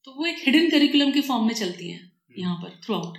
तो 0.05 0.13
वो 0.13 0.27
एक 0.27 0.37
हिडन 0.47 0.71
करिकुलम 0.71 1.13
के 1.13 1.21
फॉर्म 1.21 1.47
में 1.47 1.55
चलती 1.55 1.91
हैं 1.91 2.13
यहाँ 2.39 2.57
पर 2.57 2.81
थ्रू 2.85 2.95
आउट 2.95 3.19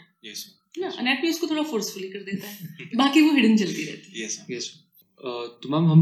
ना? 0.77 0.87
अनाटमी 0.87 1.29
उसको 1.29 1.47
थोड़ा 1.47 1.63
फोर्सफुली 1.63 2.09
कर 2.09 2.19
देता 2.19 2.47
है। 2.47 2.89
बाकी 2.95 3.21
वो 3.21 3.31
हिडन 3.31 3.57
चलती 3.57 3.83
रहती 3.83 4.21
है. 4.21 4.59
Uh, 4.59 5.47
तो 5.63 5.69
मैम 5.69 5.85
हम 5.85 6.01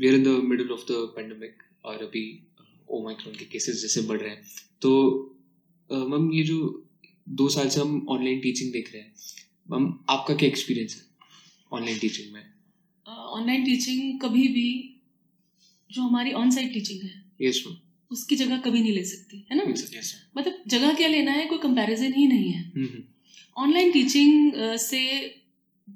we 0.00 0.08
are 0.08 0.14
in 0.14 0.24
the 0.24 0.26
middle 0.26 0.70
of 0.70 0.80
the 0.80 1.12
pandemic 1.16 1.62
और 1.84 1.94
अभी 1.94 2.46
ओमाइक्रोन 2.90 3.34
के 3.34 3.44
केसेस 3.44 3.82
जैसे 3.82 4.00
बढ़ 4.00 4.20
रहे 4.20 4.30
हैं। 4.30 4.42
तो 4.82 4.90
मैम 5.92 6.32
ये 6.32 6.42
जो 6.42 6.85
दो 7.26 7.48
साल 7.48 7.68
से 7.68 7.80
हम 7.80 8.06
ऑनलाइन 8.10 8.40
टीचिंग 8.40 8.72
देख 8.72 8.92
रहे 8.92 9.02
हैं। 9.02 9.14
मैम 9.68 9.92
आपका 10.10 10.34
क्या 10.34 10.48
एक्सपीरियंस 10.48 10.94
है 10.94 11.02
ऑनलाइन 11.72 11.98
टीचिंग 11.98 12.32
में? 12.32 12.42
ऑनलाइन 13.06 13.64
टीचिंग 13.64 14.20
कभी 14.20 14.46
भी 14.48 14.68
जो 15.90 16.02
हमारी 16.02 16.32
ऑन 16.32 16.50
साइट 16.50 16.72
टीचिंग 16.72 17.02
है 17.02 17.24
यस 17.42 17.62
मैम 17.66 17.76
उसकी 18.10 18.36
जगह 18.36 18.58
कभी 18.58 18.80
नहीं 18.80 18.92
ले 18.92 19.04
सकती 19.04 19.44
है 19.50 19.56
ना? 19.56 19.64
यस 19.70 20.14
मतलब 20.36 20.62
जगह 20.68 20.92
क्या 20.94 21.08
लेना 21.08 21.32
है 21.32 21.46
कोई 21.46 21.58
कंपैरिजन 21.58 22.12
ही 22.12 22.26
नहीं 22.26 22.52
है। 22.52 22.62
हम्म 22.76 23.02
ऑनलाइन 23.56 23.92
टीचिंग 23.92 24.52
से 24.80 25.02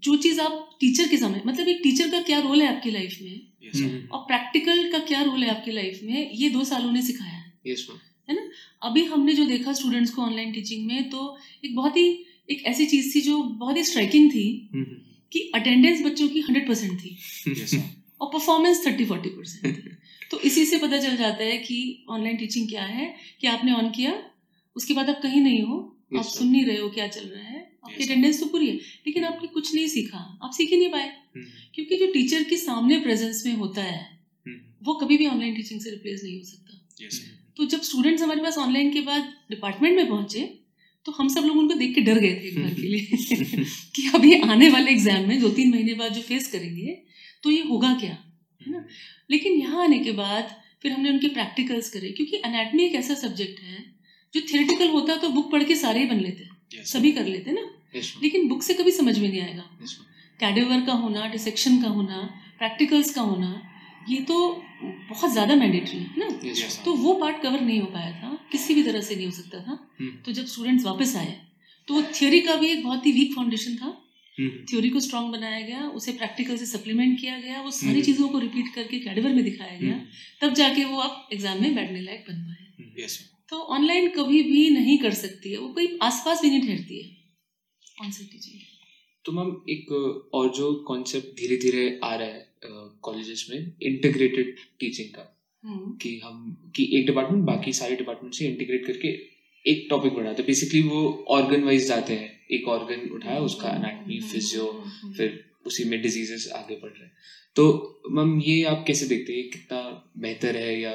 जो 0.02 0.16
चीज़ 0.16 0.40
आप 0.40 0.76
टीचर 0.80 1.08
के 1.08 1.16
समय 1.16 1.42
मतलब 1.46 1.68
एक 1.68 1.80
टीचर 1.82 2.10
का 2.10 2.20
क्या 2.22 2.38
रोल 2.40 2.62
है 2.62 2.76
आपकी 2.76 2.90
लाइफ 2.90 3.18
में? 3.22 3.40
यस 3.64 4.08
और 4.12 4.20
प्रैक्टिकल 4.20 4.90
का 4.92 4.98
क्या 4.98 5.22
रोल 5.22 5.42
है 5.44 5.50
आपकी 5.50 5.72
लाइफ 5.72 6.00
में? 6.02 6.30
ये 6.32 6.50
दो 6.50 6.64
सालों 6.64 6.92
ने 6.92 7.02
सिखाया 7.02 7.32
है। 7.32 7.52
मैम 7.66 7.98
अभी 8.82 9.04
हमने 9.04 9.34
जो 9.34 9.44
देखा 9.46 9.72
स्टूडेंट्स 9.72 10.10
को 10.10 10.22
ऑनलाइन 10.22 10.52
टीचिंग 10.52 10.86
में 10.86 11.10
तो 11.10 11.38
एक 11.64 11.74
बहुत 11.76 11.96
ही 11.96 12.08
एक 12.50 12.62
ऐसी 12.64 12.86
चीज़ 12.86 13.14
थी 13.14 13.20
जो 13.20 13.42
बहुत 13.42 13.76
ही 13.76 13.84
स्ट्राइकिंग 13.84 14.30
थी 14.30 14.68
कि 15.32 15.40
अटेंडेंस 15.54 16.02
बच्चों 16.02 16.28
की 16.28 16.40
हंड्रेड 16.40 16.68
परसेंट 16.68 17.00
थी। 17.00 17.16
और 18.20 18.30
परफॉर्मेंस 18.32 18.86
थर्टी 18.86 19.04
फोर्टी 19.04 19.28
परसेंट 19.28 19.76
थी। 19.76 19.90
तो 20.30 20.40
इसी 20.40 20.64
से 20.66 20.78
पता 20.78 20.98
चल 20.98 21.16
जाता 21.16 21.44
है 21.44 21.56
कि 21.58 22.04
ऑनलाइन 22.10 22.36
टीचिंग 22.36 22.68
क्या 22.68 22.82
है 22.84 23.14
कि 23.40 23.46
आपने 23.46 23.72
ऑन 23.72 23.90
किया 23.90 24.12
उसके 24.76 24.94
बाद 24.94 25.10
आप 25.10 25.20
कहीं 25.22 25.40
नहीं 25.40 25.62
हो 25.62 25.76
आप 26.18 26.24
सुन 26.24 26.48
नहीं 26.48 26.64
रहे 26.64 26.76
हो 26.76 26.88
क्या 26.90 27.06
चल 27.08 27.26
रहा 27.26 27.42
है 27.42 27.60
आपकी 27.84 28.04
अटेंडेंस 28.04 28.40
तो 28.40 28.46
पूरी 28.46 28.66
है 28.66 28.74
लेकिन 29.06 29.24
आपने 29.24 29.48
कुछ 29.48 29.74
नहीं 29.74 29.86
सीखा 29.88 30.18
आप 30.42 30.50
सीख 30.52 30.70
ही 30.70 30.76
नहीं 30.76 30.90
पाए। 30.90 31.08
क्योंकि 31.74 31.96
जो 31.96 32.06
टीचर 32.12 32.42
के 32.42 32.56
सामने 32.56 32.98
प्रेजेंस 33.00 33.42
में 33.46 33.52
होता 33.54 33.82
है 33.82 34.00
वो 34.84 34.94
कभी 34.94 35.16
भी 35.16 35.26
ऑनलाइन 35.26 35.54
टीचिंग 35.54 35.80
से 35.80 35.90
रिप्लेस 35.90 36.20
नहीं 36.24 36.38
हो 36.38 36.44
सकता। 36.44 36.80
तो 37.60 37.66
जब 37.66 37.80
स्टूडेंट्स 37.80 38.22
हमारे 38.22 38.42
पास 38.42 38.58
ऑनलाइन 38.58 38.92
के 38.92 39.00
बाद 39.00 39.32
डिपार्टमेंट 39.50 39.96
में 39.96 40.08
पहुँचे 40.08 40.40
तो 41.04 41.12
हम 41.12 41.28
सब 41.28 41.40
लोग 41.40 41.56
उनको 41.56 41.74
देख 41.74 41.94
के 41.94 42.00
डर 42.00 42.18
गए 42.18 42.34
थे 42.34 42.48
एक 42.48 42.62
बार 42.62 42.74
के 42.74 42.82
लिए 42.82 43.00
कि 43.94 44.10
अभी 44.14 44.40
आने 44.40 44.70
वाले 44.70 44.90
एग्ज़ाम 44.90 45.28
में 45.28 45.40
दो 45.40 45.48
तीन 45.48 45.70
महीने 45.70 45.94
बाद 45.94 46.12
जो 46.12 46.20
फेस 46.20 46.52
करेंगे 46.52 46.86
तो 47.42 47.50
ये 47.50 47.62
होगा 47.62 47.94
क्या? 47.94 48.18
है 48.66 48.72
ना? 48.72 48.86
लेकिन 49.30 49.52
यहाँ 49.52 49.82
आने 49.84 49.98
के 49.98 50.12
बाद 50.12 50.56
फिर 50.82 50.92
हमने 50.92 51.10
उनके 51.10 51.28
प्रैक्टिकल्स 51.28 51.90
करे 51.90 52.10
क्योंकि 52.10 52.36
अनाटमी 52.36 52.84
एक 52.84 52.94
ऐसा 52.94 53.14
सब्जेक्ट 53.14 53.60
है 53.60 53.94
जो 54.34 54.40
थियोरेटिकल 54.40 54.88
होता 54.88 55.16
तो 55.16 55.28
बुक 55.28 55.52
पढ़ 55.52 55.64
के 55.64 55.76
सारे 55.76 56.00
ही 56.00 56.06
बन 56.06 56.20
लेते 56.20 56.48
यस 56.80 56.92
सभी 56.92 57.12
कर 57.12 57.26
लेते 57.26 57.50
ना? 57.50 57.60
मैम 57.60 58.22
लेकिन 58.22 58.48
बुक 58.48 58.62
से 58.62 58.74
कभी 58.74 58.90
समझ 58.90 59.18
में 59.18 59.28
नहीं 59.28 59.40
आएगा। 59.40 59.64
कैडेवर 60.40 60.80
का 60.80 60.92
होना 60.92 61.26
डिसेक्शन 61.26 61.82
का 61.82 61.88
होना 61.88 62.42
प्रैक्टिकल्स 62.58 63.14
का 63.14 63.22
होना 63.22 63.62
ये 64.08 64.16
तो 64.16 64.62
बहुत 64.82 65.32
ज़्यादा 65.32 65.54
मैंडेटरी 65.56 65.98
है 65.98 66.18
ना? 66.18 66.28
Yes, 66.44 66.76
तो 66.84 66.94
वो 66.96 67.14
पार्ट 67.16 67.42
कवर 67.42 67.60
नहीं 67.60 67.80
हो 67.80 67.86
पाया 67.88 68.10
था 68.12 68.36
किसी 68.52 68.74
भी 68.74 68.82
तरह 68.82 69.00
से 69.02 69.16
नहीं 69.16 69.26
हो 69.26 69.32
सकता 69.32 69.58
था। 69.60 69.78
हम्म। 70.00 70.10
तो 70.22 70.32
जब 70.32 70.46
स्टूडेंट्स 70.48 70.84
वापस 70.84 71.16
आए 71.16 71.34
तो 71.88 71.94
वो 71.94 72.02
थ्योरी 72.14 72.40
का 72.40 72.54
भी 72.56 72.68
एक 72.68 72.82
बहुत 72.84 73.06
ही 73.06 73.12
वीक 73.12 73.34
फाउंडेशन 73.34 73.76
था। 73.76 73.90
थ्योरी 74.70 74.88
को 74.90 75.00
स्ट्रांग 75.00 75.32
बनाया 75.32 75.60
गया 75.62 75.88
उसे 75.96 76.12
प्रैक्टिकल 76.14 76.56
से 76.56 76.66
सप्लीमेंट 76.66 77.18
किया 77.20 77.38
गया 77.40 77.60
वो 77.62 77.70
सारी 77.72 78.02
चीज़ों 78.02 78.28
को 78.28 78.38
रिपीट 78.40 78.74
करके 78.74 78.98
कैडेवर 79.00 79.34
में 79.34 79.42
दिखाया 79.44 79.78
गया। 79.78 80.00
तब 80.40 80.54
जाके 80.54 80.84
वो 80.84 81.00
आप 81.00 81.28
एग्ज़ाम 81.32 81.62
में 81.62 81.74
बैठने 81.74 82.00
लायक 82.02 82.24
बन 82.28 82.42
पाए 82.42 83.06
तो 83.48 83.56
ऑनलाइन 83.74 84.08
कभी 84.10 84.42
भी 84.42 84.68
नहीं 84.70 84.98
कर 84.98 85.14
सकती 85.16 85.52
है 85.52 85.58
वो 85.58 85.68
कोई 85.74 85.98
आसपास 86.02 86.42
भी 86.42 86.50
नहीं 86.50 86.66
ठहरती 86.66 86.98
है। 86.98 88.10
साइट 88.10 88.30
टीचिंग 88.32 88.60
तो 89.24 89.32
मैम 89.32 89.50
एक 89.70 89.90
और 90.34 90.52
जो 90.56 90.72
कॉन्सेप्ट 90.88 91.36
धीरे 91.40 91.56
धीरे 91.56 91.82
आ 92.04 92.14
रहा 92.14 92.28
है 92.28 92.48
कॉलेजेस 93.02 93.46
में 93.50 93.72
इंटीग्रेटेड 93.82 94.56
टीचिंग 94.80 95.08
का। 95.08 95.36
कि 96.02 96.20
हम 96.24 96.72
कि 96.76 96.98
एक 96.98 97.06
डिपार्टमेंट 97.06 97.44
बाकी 97.44 97.72
सारे 97.72 97.96
डिपार्टमेंट 97.96 98.34
से 98.34 98.48
इंटीग्रेट 98.48 98.86
करके 98.86 99.08
एक 99.70 99.86
टॉपिक 99.90 100.12
बढ़ाते 100.12 100.42
बेसिकली 100.42 100.82
वो 100.82 101.24
ऑर्गन 101.28 101.64
वाइज 101.64 101.88
जाते 101.88 102.12
हैं। 102.12 102.46
एक 102.50 102.68
ऑर्गन 102.68 103.08
उठाया 103.08 103.38
उसका 103.38 103.68
अनाटमी 103.68 104.20
फिजियो 104.20 104.84
फिर 105.16 105.50
उसी 105.66 105.84
में 105.84 106.02
डिजीजेस 106.02 106.52
आगे 106.54 106.76
बढ़ 106.76 106.90
रहे 106.90 107.04
हैं। 107.04 107.12
तो 107.56 108.00
मैम 108.10 108.40
ये 108.40 108.64
आप 108.64 108.84
कैसे 108.86 109.06
देखते 109.06 109.32
हैं? 109.32 109.50
कितना 109.50 110.10
बेहतर 110.18 110.56
है 110.56 110.80
या 110.80 110.94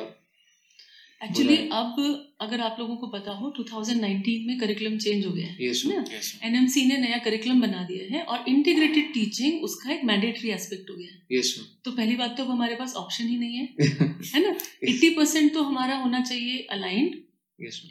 एक्चुअली 1.23 1.57
अब 1.57 2.24
अगर 2.41 2.61
आप 2.61 2.75
लोगों 2.79 2.95
को 2.95 3.07
पता 3.07 3.31
हो 3.31 3.53
2019 3.59 4.47
में 4.47 4.59
करिकुलम 4.59 4.97
चेंज 4.97 5.25
हो 5.25 5.31
गया 5.31 5.47
है 5.47 5.57
yes, 5.57 5.85
ना? 5.85 6.05
एनएमसी 6.47 6.79
yes, 6.79 6.89
ने 6.89 6.97
नया 6.97 7.17
करिकुलम 7.17 7.61
बना 7.61 7.83
दिया 7.83 8.17
है 8.17 8.23
और 8.23 8.45
इंटीग्रेटेड 8.47 9.13
टीचिंग 9.13 9.63
उसका 9.63 9.93
एक 9.93 10.03
मैंडेटरी 10.03 10.49
एस्पेक्ट 10.49 10.89
हो 10.89 10.95
गया 10.95 11.07
है। 11.07 11.27
Yes, 11.37 11.47
तो 11.85 11.91
पहली 11.91 12.15
बात 12.15 12.37
तो 12.37 12.43
अब 12.43 12.51
हमारे 12.51 12.75
पास 12.75 12.95
ऑप्शन 12.95 13.27
ही 13.27 13.37
नहीं 13.37 13.55
है 13.55 13.65
है 14.35 14.43
ना? 14.43 14.55
एट्टी 14.83 15.09
परसेंट 15.09 15.53
तो 15.53 15.63
हमारा 15.63 15.97
होना 15.97 16.21
चाहिए 16.21 16.57
अलाइंड 16.57 17.15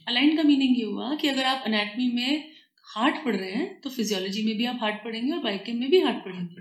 अलाइंड 0.08 0.36
का 0.36 0.42
मीनिंग 0.42 0.78
ये 0.78 0.84
हुआ 0.84 1.14
कि 1.14 1.28
अगर 1.28 1.44
आप 1.44 1.62
अनेटमी 1.66 2.12
में 2.12 2.52
हार्ट 2.96 3.24
पढ़ 3.24 3.36
रहे 3.36 3.50
हैं 3.50 3.80
तो 3.80 3.90
फिजियोलॉजी 3.90 4.42
में 4.42 4.56
भी 4.56 4.64
आप 4.64 4.78
हार्ट 4.80 5.04
पढ़ेंगे 5.04 5.32
और 5.32 5.38
बाइकेम 5.38 5.76
में 5.76 5.90
भी 5.90 6.00
हार्ट 6.00 6.16
पढ़ेंगे। 6.16 6.54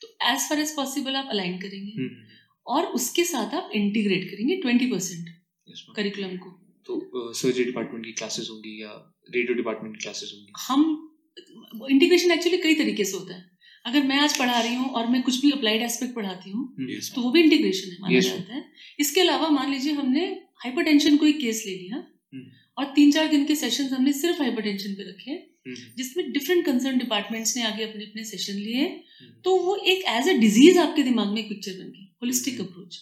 तो 0.00 0.08
एज 0.22 0.48
फार 0.48 0.60
एज 0.60 0.76
पॉसिबल 0.76 1.16
आप 1.16 1.28
अलाइन 1.30 1.58
करेंगे। 1.58 2.02
हम्म। 2.02 2.26
और 2.66 2.84
उसके 2.84 3.24
साथ 3.24 3.54
आप 3.54 3.70
इंटीग्रेट 3.74 4.30
करेंगे 4.30 4.56
ट्वेंटी 4.56 4.86
परसेंट 4.86 5.28
करिकुलम 5.96 6.36
को। 6.36 6.67
तो 6.88 7.32
सर्जरी 7.34 7.64
डिपार्टमेंट 7.64 8.04
की 8.04 8.12
क्लासेस 8.12 8.48
होंगी 8.50 8.82
या 8.82 8.90
रेडियो 9.34 9.54
डिपार्टमेंट 9.56 9.96
की 9.96 10.02
क्लासेस 10.02 10.32
होंगी? 10.34 10.52
हम 10.68 11.88
इंटीग्रेशन 11.90 12.30
एक्चुअली 12.32 12.58
कई 12.58 12.74
तरीके 12.74 13.04
से 13.04 13.16
होता 13.16 13.34
है। 13.34 13.44
अगर 13.84 14.02
मैं 14.02 14.18
आज 14.18 14.38
पढ़ा 14.38 14.60
रही 14.60 14.74
हूँ 14.74 14.88
और 14.90 15.06
मैं 15.06 15.22
कुछ 15.22 15.40
भी 15.42 15.50
अप्लाइड 15.50 15.82
एस्पेक्ट 15.82 16.14
पढ़ाती 16.14 16.50
हूँ 16.50 16.62
yes, 16.86 17.14
तो 17.14 17.22
वो 17.22 17.30
भी 17.30 17.42
इंटीग्रेशन 17.42 17.90
है 17.90 17.96
माना 18.00 18.18
yes, 18.18 18.24
जाता 18.24 18.54
है। 18.54 18.64
इसके 19.00 19.20
अलावा 19.20 19.48
मान 19.50 19.70
लीजिए 19.72 19.92
हमने 19.92 20.24
हाइपरटेंशन 20.64 21.16
को 21.16 21.26
एक 21.26 21.38
केस 21.40 21.62
ले 21.66 21.74
लिया 21.74 21.98
hmm. 21.98 22.48
और 22.78 22.92
तीन 22.96 23.12
चार 23.12 23.28
दिन 23.28 23.44
के 23.44 23.54
सेशन 23.56 23.88
हमने 23.88 24.12
सिर्फ़ 24.12 24.42
हाइपरटेंशन 24.42 24.94
पे 24.94 25.08
रखे 25.10 25.36
hmm. 25.68 25.96
जिसमें 25.98 26.32
डिफरेंट 26.32 26.64
कंसर्न 26.66 26.98
डिपार्टमेंट्स 26.98 27.56
ने 27.56 27.62
आगे 27.62 27.84
अपने 27.84 28.04
अपने 28.04 28.24
सेशन 28.24 28.54
लिए 28.54 28.86
hmm. 28.86 29.44
तो 29.44 29.56
वो 29.58 29.76
एक 29.92 30.04
एज 30.08 30.28
अ 30.28 30.36
डिज़ीज़ 30.40 30.78
आपके 30.78 31.02
दिमाग 31.02 31.32
में 31.34 31.40
एक 31.42 31.48
पिक्चर 31.48 31.72
बन 31.72 31.92
गई 31.92 32.04
होलिस्टिक 32.22 32.60
अप्रोच 32.60 33.00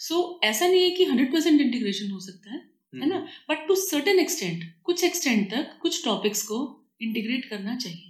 सो 0.00 0.40
ऐसा 0.44 0.66
नहीं 0.68 0.82
है 0.82 0.90
कि 0.90 1.04
हंड्रेड 1.04 1.32
परसेंट 1.32 1.60
इंटीग्रेशन 1.60 2.10
हो 2.10 2.20
सकता 2.20 2.54
है। 2.54 2.71
है 2.92 3.08
ना? 3.08 3.18
बट 3.50 3.66
टू 3.68 3.74
सर्टेन 3.74 4.18
एक्सटेंट 4.18 4.64
कुछ 4.84 5.04
एक्सटेंट 5.04 5.50
तक 5.50 5.78
कुछ 5.82 6.04
टॉपिक्स 6.04 6.42
को 6.42 6.58
इंटीग्रेट 7.02 7.44
करना 7.50 7.76
चाहिए। 7.76 8.08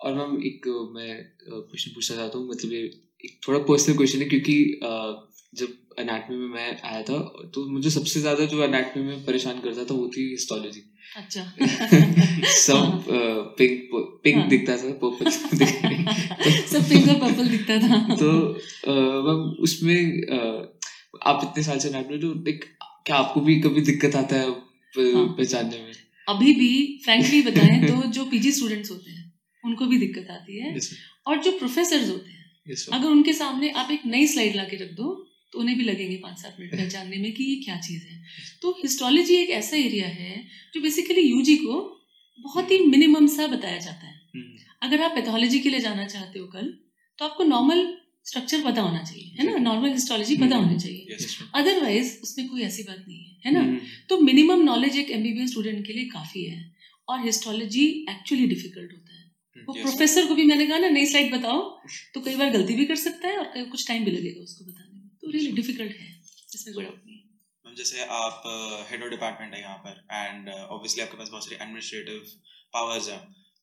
और 0.00 0.14
मैम 0.14 0.36
एक 0.42 0.66
मैं 0.94 1.14
क्वेश्चन 1.42 1.90
पूछना 1.94 2.16
चाहता 2.16 2.38
हूँ 2.38 2.48
मतलब 2.48 2.72
ये 2.72 2.82
एक 3.24 3.40
थोड़ा 3.48 3.58
पर्सनल 3.58 3.96
क्वेश्चन 3.96 4.18
है 4.18 4.24
क्योंकि 4.24 4.54
जब 5.54 5.76
अनाटमी 5.98 6.36
में 6.36 6.48
मैं 6.48 6.80
आया 6.82 7.02
था 7.02 7.18
तो 7.54 7.64
मुझे 7.70 7.90
सबसे 7.90 8.20
ज़्यादा 8.20 8.44
जो 8.44 8.62
अनाटमी 8.62 9.02
में 9.02 9.24
परेशान 9.24 9.60
करता 9.60 9.84
था 9.84 9.94
वो 9.94 10.08
थी 10.16 10.28
हिस्टोलॉजी 10.30 10.82
अच्छा। 11.16 11.42
सब 12.56 13.04
पिंक 13.58 13.88
पिंक 14.24 14.36
हाँ. 14.36 14.48
दिखता 14.48 14.76
था 14.76 14.92
पर्पल 15.02 15.30
सब 16.72 16.88
पिंक 16.88 17.08
और 17.08 17.14
पर्पल 17.20 17.48
दिखता 17.48 17.78
था। 17.78 17.98
तो 18.14 18.30
मैम 19.26 19.40
उसमें 19.62 19.98
आप 21.26 21.40
इतने 21.44 21.62
साल 21.62 21.78
से 21.78 21.90
नाटक 21.90 22.20
तो 22.22 22.32
लाइक 22.34 22.64
क्या 23.06 23.16
आपको 23.16 23.40
भी 23.40 23.60
कभी 23.60 23.80
दिक्कत 23.82 24.16
आता 24.16 24.36
है 24.36 24.48
हाँ. 24.48 25.26
पहचानने 25.38 25.78
में? 25.78 25.92
अभी 26.26 26.52
भी 26.54 26.70
फ्रैंकली 27.04 27.40
बताएँ 27.42 27.80
तो 27.86 28.02
जो 28.10 28.24
पीजी 28.24 28.52
स्टूडेंट्स 28.52 28.90
होते 28.90 29.10
हैं 29.10 29.24
उनको 29.64 29.86
भी 29.86 29.98
दिक्कत 29.98 30.30
आती 30.30 30.58
है। 30.58 30.78
और 31.26 31.42
जो 31.42 31.50
प्रोफेसर 31.58 32.08
होते 32.10 32.30
हैं 32.30 32.38
अगर 32.92 33.06
उनके 33.08 33.32
सामने 33.32 33.70
आप 33.82 33.90
एक 33.90 34.06
नई 34.06 34.26
स्लाइड 34.26 34.56
ला 34.56 34.64
के 34.64 34.76
रख 34.76 34.92
दो 34.94 35.08
तो 35.52 35.58
उन्हें 35.58 35.76
भी 35.78 35.84
लगेंगे 35.84 36.16
पाँच 36.16 36.38
सात 36.38 36.56
मिनट 36.60 36.72
पहचानने 36.72 37.16
में 37.16 37.32
कि 37.32 37.44
ये 37.44 37.54
क्या 37.64 37.76
चीज़ 37.78 38.02
है। 38.02 38.20
तो 38.62 38.70
हिस्टोलॉजी 38.82 39.36
एक 39.36 39.50
ऐसा 39.52 39.76
एरिया 39.76 40.06
है 40.08 40.34
जो 40.74 40.80
बेसिकली 40.80 41.22
यूजी 41.22 41.56
को 41.56 41.78
बहुत 42.44 42.70
ही 42.70 42.78
मिनिमम 42.86 43.26
सा 43.26 43.46
बताया 43.46 43.78
जाता 43.78 44.06
है। 44.06 44.14
हम्म। 44.36 44.58
अगर 44.82 45.02
आप 45.02 45.14
पैथोलॉजी 45.14 45.58
के 45.60 45.70
लिए 45.70 45.80
जाना 45.80 46.06
चाहते 46.06 46.38
हो 46.38 46.46
कल 46.46 46.72
तो 47.18 47.24
आपको 47.24 47.44
नॉर्मल 47.44 47.82
स्ट्रक्चर 48.30 48.62
पता 48.64 48.82
होना 48.82 49.02
चाहिए 49.04 49.36
है 49.38 49.46
ना? 49.46 49.56
नॉर्मल 49.60 49.92
हिस्टोलॉजी 49.92 50.36
पता 50.36 50.56
हम्म। 50.56 50.66
होनी 50.66 50.78
चाहिए। 50.80 51.46
अदरवाइज़ 51.54 52.10
उसमें 52.22 52.48
कोई 52.48 52.62
ऐसी 52.64 52.82
बात 52.82 53.04
नहीं 53.06 53.18
है 53.18 53.38
है 53.46 53.52
ना? 53.52 53.60
हम्म। 53.60 53.80
तो 54.08 54.20
मिनिमम 54.22 54.62
नॉलेज 54.64 54.96
एक 54.98 55.10
एमबीबीएस 55.12 55.50
स्टूडेंट 55.50 55.86
के 55.86 55.92
लिए 55.92 56.08
काफ़ी 56.10 56.44
है 56.44 56.58
और 57.08 57.24
हिस्टोलॉजी 57.24 57.86
एक्चुअली 58.10 58.46
डिफ़िकल्ट 58.46 58.92
होता 58.92 59.14
है। 59.14 59.64
वो 59.68 59.74
प्रोफेसर 59.74 60.26
को 60.26 60.34
भी 60.34 60.44
मैंने 60.44 60.66
कहा 60.66 60.78
ना 60.78 60.88
नई 60.90 61.06
स्लाइड 61.06 61.32
बताओ 61.32 61.62
तो 62.14 62.20
कई 62.20 62.36
बार 62.36 62.50
गलती 62.50 62.74
भी 62.74 62.84
कर 62.86 62.96
सकता 62.98 63.28
है 63.28 63.38
और 63.38 63.64
कुछ 63.70 63.86
टाइम 63.88 64.04
भी 64.04 64.10
लगेगा 64.10 64.42
उसको 64.42 64.64
बताने 64.64 64.98
में। 64.98 65.08
तो 65.22 65.30
रियली 65.30 65.52
डिफ़िकल्ट 65.52 65.96
है 65.96 66.08
इसमें 66.54 66.74
कोई 66.74 66.84
डाउट 66.84 67.00
नहीं 67.06 67.18
मैम 67.66 67.74
जैसे 67.76 68.06
आप 68.18 68.46
हेड 68.90 69.02
ऑफ़ 69.02 69.10
डिपार्टमेंट 69.10 69.54
है 69.54 69.60
यहाँ 69.60 69.76
पर 69.78 69.98
एंड 70.12 70.48
ऑब्वियसली 70.48 71.02
uh, 71.02 71.06
आपके 71.06 71.18
पास 71.18 71.28
बहुत 71.28 71.44
सारी 71.44 71.56
एडमिनिस्ट्रेटिव 71.56 72.22
पावर्स 72.74 73.08
हैं 73.08 73.20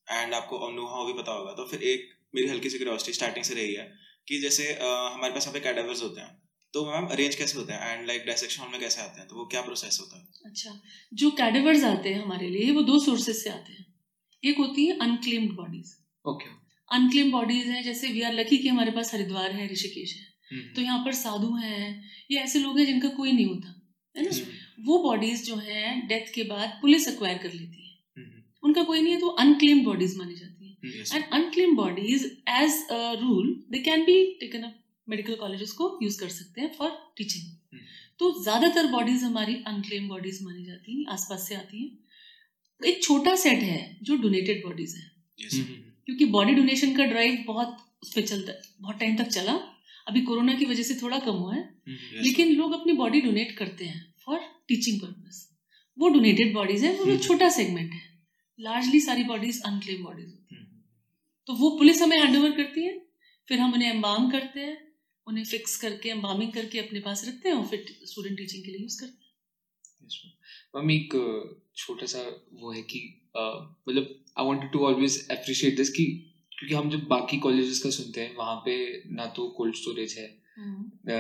एंड 0.07 0.33
आपको 0.33 0.59
अनुभव 0.67 1.05
भी 1.07 1.17
पता 1.21 1.31
होगा 1.31 1.53
तो 1.53 1.67
फिर 1.71 1.87
एक 1.93 2.09
मेरी 2.35 2.47
हल्की 2.47 2.69
सी 2.69 2.77
क्यूरियोसिटी 2.77 3.13
स्टार्टिंग 3.13 3.45
से 3.45 3.53
रही 3.53 3.73
है 3.73 3.87
कि 4.27 4.39
जैसे 4.41 4.63
हमारे 4.73 5.33
पास 5.33 5.43
यहाँ 5.43 5.53
पे 5.53 5.59
कैडेवर्स 5.61 6.03
होते 6.03 6.21
हैं 6.21 6.35
तो 6.73 6.85
मैम 6.85 7.05
अरेंज 7.07 7.35
कैसे 7.35 7.57
होते 7.57 7.73
हैं? 7.73 7.79
एंड 7.89 8.07
लाइक 8.07 8.25
डायसेक्शन 8.25 8.61
हॉल 8.61 8.71
में 8.71 8.79
कैसे 8.79 9.01
आते 9.01 9.19
हैं? 9.19 9.27
तो 9.27 9.35
वो 9.35 9.45
क्या 9.47 9.61
प्रोसेस 9.61 9.97
होता 10.01 10.17
है? 10.17 10.25
अच्छा 10.45 10.71
जो 11.13 11.29
कैडेवर्स 11.37 11.83
आते 11.85 12.09
हैं 12.09 12.21
हमारे 12.21 12.49
लिए 12.49 12.71
वो 12.71 12.81
दो 12.83 12.99
सोर्सेज 13.01 13.35
से 13.37 13.49
आते 13.49 13.73
हैं। 13.73 13.85
एक 14.43 14.57
होती 14.57 14.85
है 14.85 14.97
unclaimed 15.01 15.51
bodies 15.55 15.93
okay 16.25 16.49
unclaimed 16.91 17.31
bodies 17.31 17.67
हैं 17.67 17.83
जैसे 17.83 18.07
वी 18.09 18.21
आर 18.21 18.33
लकी 18.33 18.57
कि 18.57 18.67
हमारे 18.69 18.91
पास 18.91 19.13
हरिद्वार 19.13 19.51
है 19.51 19.71
ऋषिकेश 19.71 20.13
है। 20.15 20.25
हम्म। 20.51 20.73
तो 20.75 20.81
यहाँ 20.81 20.99
पर 21.05 21.13
साधु 21.15 21.55
हैं 21.55 22.03
ये 22.31 22.39
ऐसे 22.39 22.59
लोग 22.59 22.77
हैं 22.79 22.85
जिनका 22.85 23.09
कोई 23.15 23.31
नहीं 23.31 23.45
होता 23.45 23.69
है 24.15 24.23
ना? 24.23 24.31
वो 24.85 24.97
बॉडीज 25.03 25.45
जो 25.45 25.55
है 25.57 25.81
डेथ 26.07 26.33
के 26.35 26.43
बाद 26.45 26.77
पुलिस 26.81 27.07
अक्वायर 27.07 27.37
कर 27.37 27.53
लेती 27.53 27.79
है। 27.79 27.93
हम्म। 28.17 28.43
उनका 28.63 28.83
कोई 28.83 29.01
नहीं 29.01 29.13
है 29.13 29.19
तो 29.19 29.27
अनक्लेम 29.41 29.83
बॉडीज 29.85 30.17
मानी 30.17 30.35
जाती 30.35 30.51
है। 30.53 30.56
And 30.83 31.23
unclaimed 31.23 31.75
bodies 31.75 32.23
as 32.49 32.81
a 32.91 33.13
rule 33.21 33.53
they 33.71 33.79
can 33.81 34.03
be 34.05 34.23
taken 34.39 34.63
up 34.63 34.75
medical 35.07 35.35
colleges 35.35 35.71
को 35.71 35.97
यूज़ 36.03 36.19
कर 36.19 36.29
सकते 36.29 36.61
हैं 36.61 36.71
फॉर 36.73 36.89
टीचिंग। 37.17 37.79
तो 38.19 38.31
ज़्यादातर 38.43 38.87
बॉडीज 38.91 39.23
हमारी 39.23 39.55
अनक्लेम 39.67 40.07
बॉडीज 40.09 40.41
मानी 40.43 40.65
जाती 40.65 40.97
हैं 40.97 41.05
आसपास 41.13 41.47
से 41.47 41.55
आती 41.55 41.81
हैं। 41.81 42.87
एक 42.89 43.03
छोटा 43.03 43.35
सेट 43.37 43.59
है 43.63 43.79
जो 44.03 44.15
डोनेटेड 44.17 44.63
बॉडीज 44.65 44.95
है। 44.95 45.05
क्योंकि 46.05 46.25
बॉडी 46.27 46.53
डोनेशन 46.53 46.95
का 46.95 47.05
ड्राइव 47.05 47.43
बहुत 47.47 47.77
उस 48.03 48.13
पर 48.15 48.21
चलता 48.23 48.53
बहुत 48.81 48.99
टाइम 48.99 49.17
तक 49.17 49.27
चला। 49.29 49.53
अभी 50.07 50.21
कोरोना 50.21 50.53
की 50.53 50.65
वजह 50.65 50.83
से 50.83 50.95
थोड़ा 50.95 51.19
कम 51.19 51.35
हुआ 51.35 51.55
है। 51.55 51.61
हम्म, 51.61 52.21
लेकिन 52.21 52.53
लोग 52.55 52.73
अपनी 52.73 52.93
बॉडी 52.93 53.21
डोनेट 53.21 53.51
करते 53.57 53.85
हैं 53.85 54.03
फॉर 54.25 54.39
टीचिंग 54.67 54.99
पर्पज 55.01 55.45
वो 55.97 56.09
डोनेटेड 56.09 56.53
बॉडीज 56.53 56.83
है 56.83 56.93
वो। 56.95 57.17
छोटा 57.19 57.49
सेगमेंट 57.51 57.93
है। 57.93 58.01
लार्जली 58.59 58.99
सारी 59.01 59.23
बॉडीज 59.25 59.61
अनक्लेम 59.65 60.03
बॉडीज 60.03 60.25
होती 60.25 60.55
हैं। 60.55 60.56
तो 61.49 61.53
वो 61.53 61.69
पुलिस 61.77 62.01
हमें 62.01 62.17
हैंड 62.17 62.55
करती 62.57 62.83
है 62.83 62.97
फिर 63.47 63.59
हम 63.59 63.73
उन्हें 63.73 63.89
एम्बाम 63.89 64.29
करते 64.31 64.59
हैं 64.59 64.75
उन्हें 65.27 65.43
फिक्स 65.45 65.77
करके 65.77 66.09
एम्बामिंग 66.09 66.51
करके 66.53 66.79
अपने 66.79 66.99
पास 66.99 67.23
रखते 67.27 67.49
हैं 67.49 67.55
और 67.55 67.65
फिर 67.67 67.85
स्टूडेंट 68.05 68.37
टीचिंग 68.37 68.63
के 68.63 68.71
लिए 68.71 68.81
यूज़ 68.81 68.99
करते 68.99 69.23
हैं 69.23 69.25
मम्मी 70.75 70.95
एक 70.95 71.15
छोटा 71.77 72.05
सा 72.05 72.23
वो 72.53 72.71
है 72.71 72.81
कि 72.83 72.99
मतलब 73.35 74.15
I 74.37 74.45
wanted 74.45 74.71
to 74.71 74.85
always 74.85 75.19
appreciate 75.31 75.75
this 75.77 75.89
कि 75.89 76.05
क्योंकि 76.51 76.75
हम 76.75 76.89
जब 76.89 77.07
बाकी 77.07 77.37
कॉलेजेस 77.39 77.79
का 77.79 77.89
सुनते 77.89 78.21
हैं 78.21 78.35
वहाँ 78.35 78.55
पे 78.65 78.77
ना 79.11 79.25
तो 79.35 79.47
कोल्ड 79.57 79.75
स्टोरेज 79.75 80.15
है 80.17 80.27
हम्म। 80.57 81.11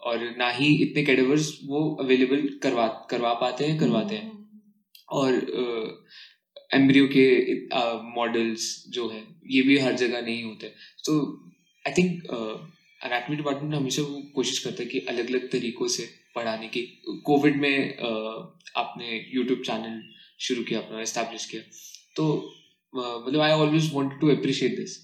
और 0.00 0.24
ना 0.36 0.50
ही 0.50 0.74
इतने 0.82 1.02
कैडेवर्स 1.04 1.50
वो 1.64 1.80
अवेलेबल 2.00 2.46
करवा 2.62 2.86
करवा 3.10 3.32
पाते 3.34 3.66
हैं 3.66 3.78
करवाते 3.78 4.14
हैं 4.14 4.24
हम्म। 4.24 4.38
और 5.10 5.34
एम्ब्रियो 6.72 7.06
के 7.12 7.26
मॉडल्स 8.16 8.62
uh, 8.76 8.92
जो 8.94 9.08
है 9.08 9.22
ये 9.50 9.62
भी 9.62 9.78
हर 9.78 9.96
जगह 9.96 10.20
नहीं 10.22 10.42
होते। 10.44 10.72
तो 11.04 11.16
आई 11.84 11.92
थिंक 11.92 12.26
अनाटमी 13.00 13.36
डिपार्टमेंट 13.36 13.74
हमेशा 13.74 14.02
वो 14.02 14.22
कोशिश 14.34 14.58
करता 14.58 14.82
है 14.82 14.88
कि 14.88 14.98
अलग 15.08 15.28
अलग 15.30 15.50
तरीकों 15.52 15.88
से 15.88 16.08
पढ़ाने 16.34 16.68
की। 16.68 16.82
कोविड 17.26 17.60
में 17.60 17.76
uh, 17.98 18.38
आपने 18.76 19.08
यूट्यूब 19.34 19.62
चैनल 19.66 20.00
शुरू 20.40 20.62
किया 20.64 20.80
अपना 20.80 21.00
इस्टेब्लिश 21.02 21.44
किया। 21.46 21.62
तो 22.16 22.26
मतलब 22.94 23.40
I 23.40 23.52
always 23.52 23.90
wanted 23.94 24.20
to 24.20 24.28
appreciate 24.30 24.76
this 24.76 24.96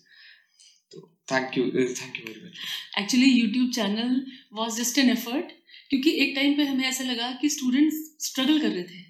तो 0.93 1.01
thank 1.33 1.59
you 1.59 1.65
thank 1.65 2.17
you 2.19 2.25
very 2.27 2.41
much 2.47 2.57
actually 2.99 3.31
YouTube 3.31 3.71
channel 3.73 4.25
was 4.55 4.81
just 4.81 4.99
an 4.99 5.11
effort 5.11 5.53
क्योंकि 5.91 6.11
एक 6.23 6.35
टाइम 6.37 6.57
पे 6.57 6.65
हमें 6.65 6.85
ऐसा 6.85 7.05
लगा 7.05 7.31
कि 7.41 7.49
स्टूडेंट्स 7.49 7.97
स्ट्रगल 8.27 8.59
कर 8.61 8.69
रहे 8.69 8.83
थे। 8.83 9.05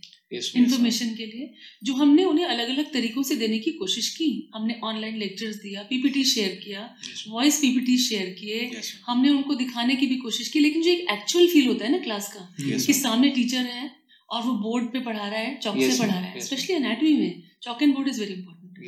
इन्फॉर्मेशन 0.56 1.14
के 1.14 1.26
लिए 1.26 1.52
जो 1.84 1.94
हमने 1.94 2.24
उन्हें 2.24 2.44
अलग 2.46 2.68
अलग 2.68 2.92
तरीकों 2.92 3.22
से 3.22 3.36
देने 3.36 3.58
की 3.58 3.70
कोशिश 3.72 4.08
की। 4.16 4.28
हमने 4.54 4.78
ऑनलाइन 4.84 5.16
लेक्चर्स 5.18 5.56
दिया 5.56 5.82
पीपीटी 5.90 6.24
शेयर 6.24 6.54
किया 6.64 6.80
वॉइस 7.28 7.58
पीपीटी 7.60 7.96
शेयर 7.98 8.30
किए। 8.40 8.58
हमने 9.06 9.28
उनको 9.30 9.54
दिखाने 9.54 9.96
की 9.96 10.06
भी 10.06 10.16
कोशिश 10.16 10.48
की 10.48 10.60
लेकिन 10.60 10.82
जो 10.82 10.90
एक 10.90 11.06
एक्चुअल 11.12 11.46
फील 11.46 11.66
होता 11.68 11.84
है 11.84 11.90
ना 11.92 11.98
क्लास 11.98 12.32
का 12.32 12.48
कि 12.86 12.92
सामने 12.94 13.28
टीचर 13.30 13.64
है 13.74 13.90
और 14.28 14.42
वो 14.42 14.52
बोर्ड 14.58 14.92
पे 14.92 15.00
पढ़ा 15.00 15.28
रहा 15.28 15.40
है 15.40 15.58
चौक 15.60 15.76
से 15.80 15.98
पढ़ा 15.98 16.12
रहा 16.12 16.20
है 16.20 16.40
स्पेशली 16.40 16.74
एनाटमी 16.76 17.12
में 17.14 17.42
chalk 17.62 17.82
and 17.82 17.94
board 17.94 18.08
is 18.08 18.20
very 18.20 18.32
important 18.32 18.78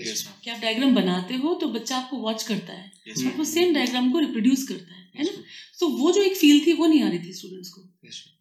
कि 0.45 0.51
आप 0.51 0.61
डायग्राम 0.61 0.95
बनाते 0.95 1.35
हो 1.35 1.55
तो 1.55 1.69
बच्चा 1.69 1.97
आपको 1.97 2.17
वॉच 2.17 2.43
करता 2.43 2.73
है 2.73 2.91
और 3.27 3.37
वो 3.37 3.45
सेम 3.45 3.75
डायग्राम 3.75 4.11
को 4.13 4.19
रिप्रोड्यूस 4.19 4.67
करता 4.69 4.95
है 4.95 5.07
है 5.19 5.25
ना? 5.25 5.31
तो 5.81 5.89
वो 5.89 6.13
जो 6.13 6.23
एक 6.23 6.37
फील 6.37 6.61
थी 6.67 6.73
वो 6.73 6.87
नहीं 6.87 7.03
आ 7.03 7.09
रही 7.09 7.19
थी 7.19 7.33
स्टूडेंट्स 7.33 7.69
को 7.69 7.81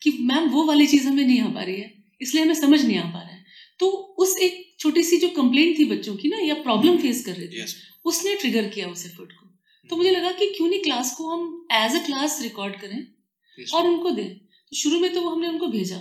कि 0.02 0.12
मैम 0.22 0.50
वो 0.50 0.66
वाली 0.66 0.88
चीज़ 0.88 1.08
हमें 1.08 1.26
नहीं 1.26 1.40
आ 1.42 1.48
पा 1.50 1.62
रही 1.62 1.76
है। 1.76 1.94
इसलिए 2.21 2.43
हमें 2.43 2.53
समझ 2.53 2.82
नहीं 2.86 2.97
आ 2.97 3.03
पा 3.03 3.21
रहा 3.21 3.32
है। 3.32 3.45
तो 3.80 3.88
उस 4.19 4.38
एक 4.41 4.63
छोटी 4.80 5.03
सी 5.03 5.17
जो 5.17 5.27
कंप्लेंट 5.36 5.77
थी 5.80 5.86
बच्चों 5.86 6.15
की 6.15 6.30
ना 6.30 6.38
या 6.38 6.53
प्रॉब्लम 6.63 6.97
फेस 6.97 7.25
कर 7.25 7.34
रहे 7.34 7.47
थे 7.47 7.62
yes. 7.62 7.73
उसने 8.06 8.36
ट्रिगर 8.36 8.67
किया 8.69 8.88
उस 8.88 9.06
एफर्ट 9.06 9.32
को। 9.32 9.45
तो 9.89 9.97
मुझे 9.97 10.12
लगा 10.12 10.32
कि 10.32 10.45
क्यों 10.47 10.67
नहीं 10.69 10.82
क्लास 10.84 11.15
को 11.15 11.30
हम 11.30 11.67
एज 11.73 11.95
अ 11.95 12.06
क्लास 12.06 12.39
रिकॉर्ड 12.41 12.80
करें 12.82 12.97
yes. 12.97 13.73
और 13.73 13.88
उनको 13.88 14.12
दें। 14.12 14.30
तो 14.30 14.75
शुरू 14.75 14.99
में 14.99 15.13
तो 15.13 15.21
वो 15.21 15.30
हमने 15.30 15.47
उनको 15.47 15.67
भेजा। 15.67 15.97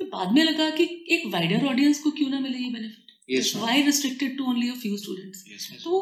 फिर 0.00 0.06
बाद 0.08 0.32
में 0.32 0.42
लगा 0.44 0.70
कि 0.70 0.84
एक 1.10 1.26
वाइडर 1.26 1.66
ऑडियंस 1.66 2.00
को 2.00 2.10
क्यों 2.10 2.28
ना 2.30 2.40
मिले 2.40 2.58
ये 2.58 2.70
benefit 2.70 3.56
why 3.56 3.82
restricted 3.82 4.36
to 4.38 4.44
only 4.44 4.68
a 4.68 4.74
few 4.74 4.96
students 4.96 5.82
तो 5.84 6.00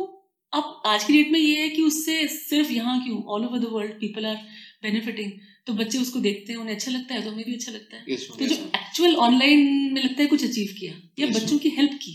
अब 0.53 0.83
आज 0.87 1.05
की 1.05 1.13
डेट 1.13 1.31
में 1.33 1.39
ये 1.41 1.61
है 1.61 1.69
कि 1.69 1.83
उससे 1.83 2.27
सिर्फ़ 2.29 2.73
यहाँ 2.73 3.03
क्यों? 3.05 3.23
All 3.25 3.45
over 3.45 3.59
the 3.59 3.71
world 3.73 3.93
people 4.01 4.27
are 4.27 4.37
benefiting 4.83 5.33
तो 5.67 5.73
बच्चे 5.75 5.99
उसको 5.99 6.21
देखते 6.21 6.53
हैं 6.53 6.61
उन्हें 6.61 6.75
अच्छा 6.75 6.91
लगता 6.91 7.15
है 7.15 7.23
तो 7.23 7.31
हमें 7.31 7.45
भी 7.45 7.55
अच्छा 7.55 7.73
लगता 7.73 7.97
है। 7.97 8.05
Yes, 8.07 8.27
तो 8.29 8.35
yes, 8.37 8.49
जो 8.49 8.57
एक्चुअल 8.77 9.15
ऑनलाइन 9.23 9.93
में 9.93 10.03
लगता 10.03 10.23
है 10.23 10.27
कुछ 10.29 10.45
अचीव 10.45 10.75
किया 10.79 10.93
या 11.19 11.27
yes, 11.27 11.37
बच्चों 11.37 11.59
की 11.59 11.69
हेल्प 11.77 11.99
की 12.03 12.15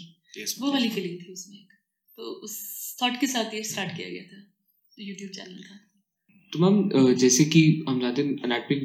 वो 0.61 0.71
वाली 0.71 0.89
फीलिंग 0.89 1.19
थी 1.19 1.31
उसमें 1.33 1.57
तो 2.17 2.31
उस 2.43 2.55
थॉट 3.01 3.19
के 3.19 3.27
साथ 3.27 3.53
ये 3.53 3.63
स्टार्ट 3.63 3.95
किया 3.97 4.09
गया 4.09 4.23
था 4.23 4.39
यूट्यूब 4.97 5.31
चैनल 5.31 5.63
था 5.63 5.79
तो 6.53 6.59
मैम 6.59 7.13
जैसे 7.15 7.45
कि 7.45 7.61
हम 7.89 7.99
जानते 8.01 8.21
हैं 8.21 8.41
अनाटमिक 8.43 8.81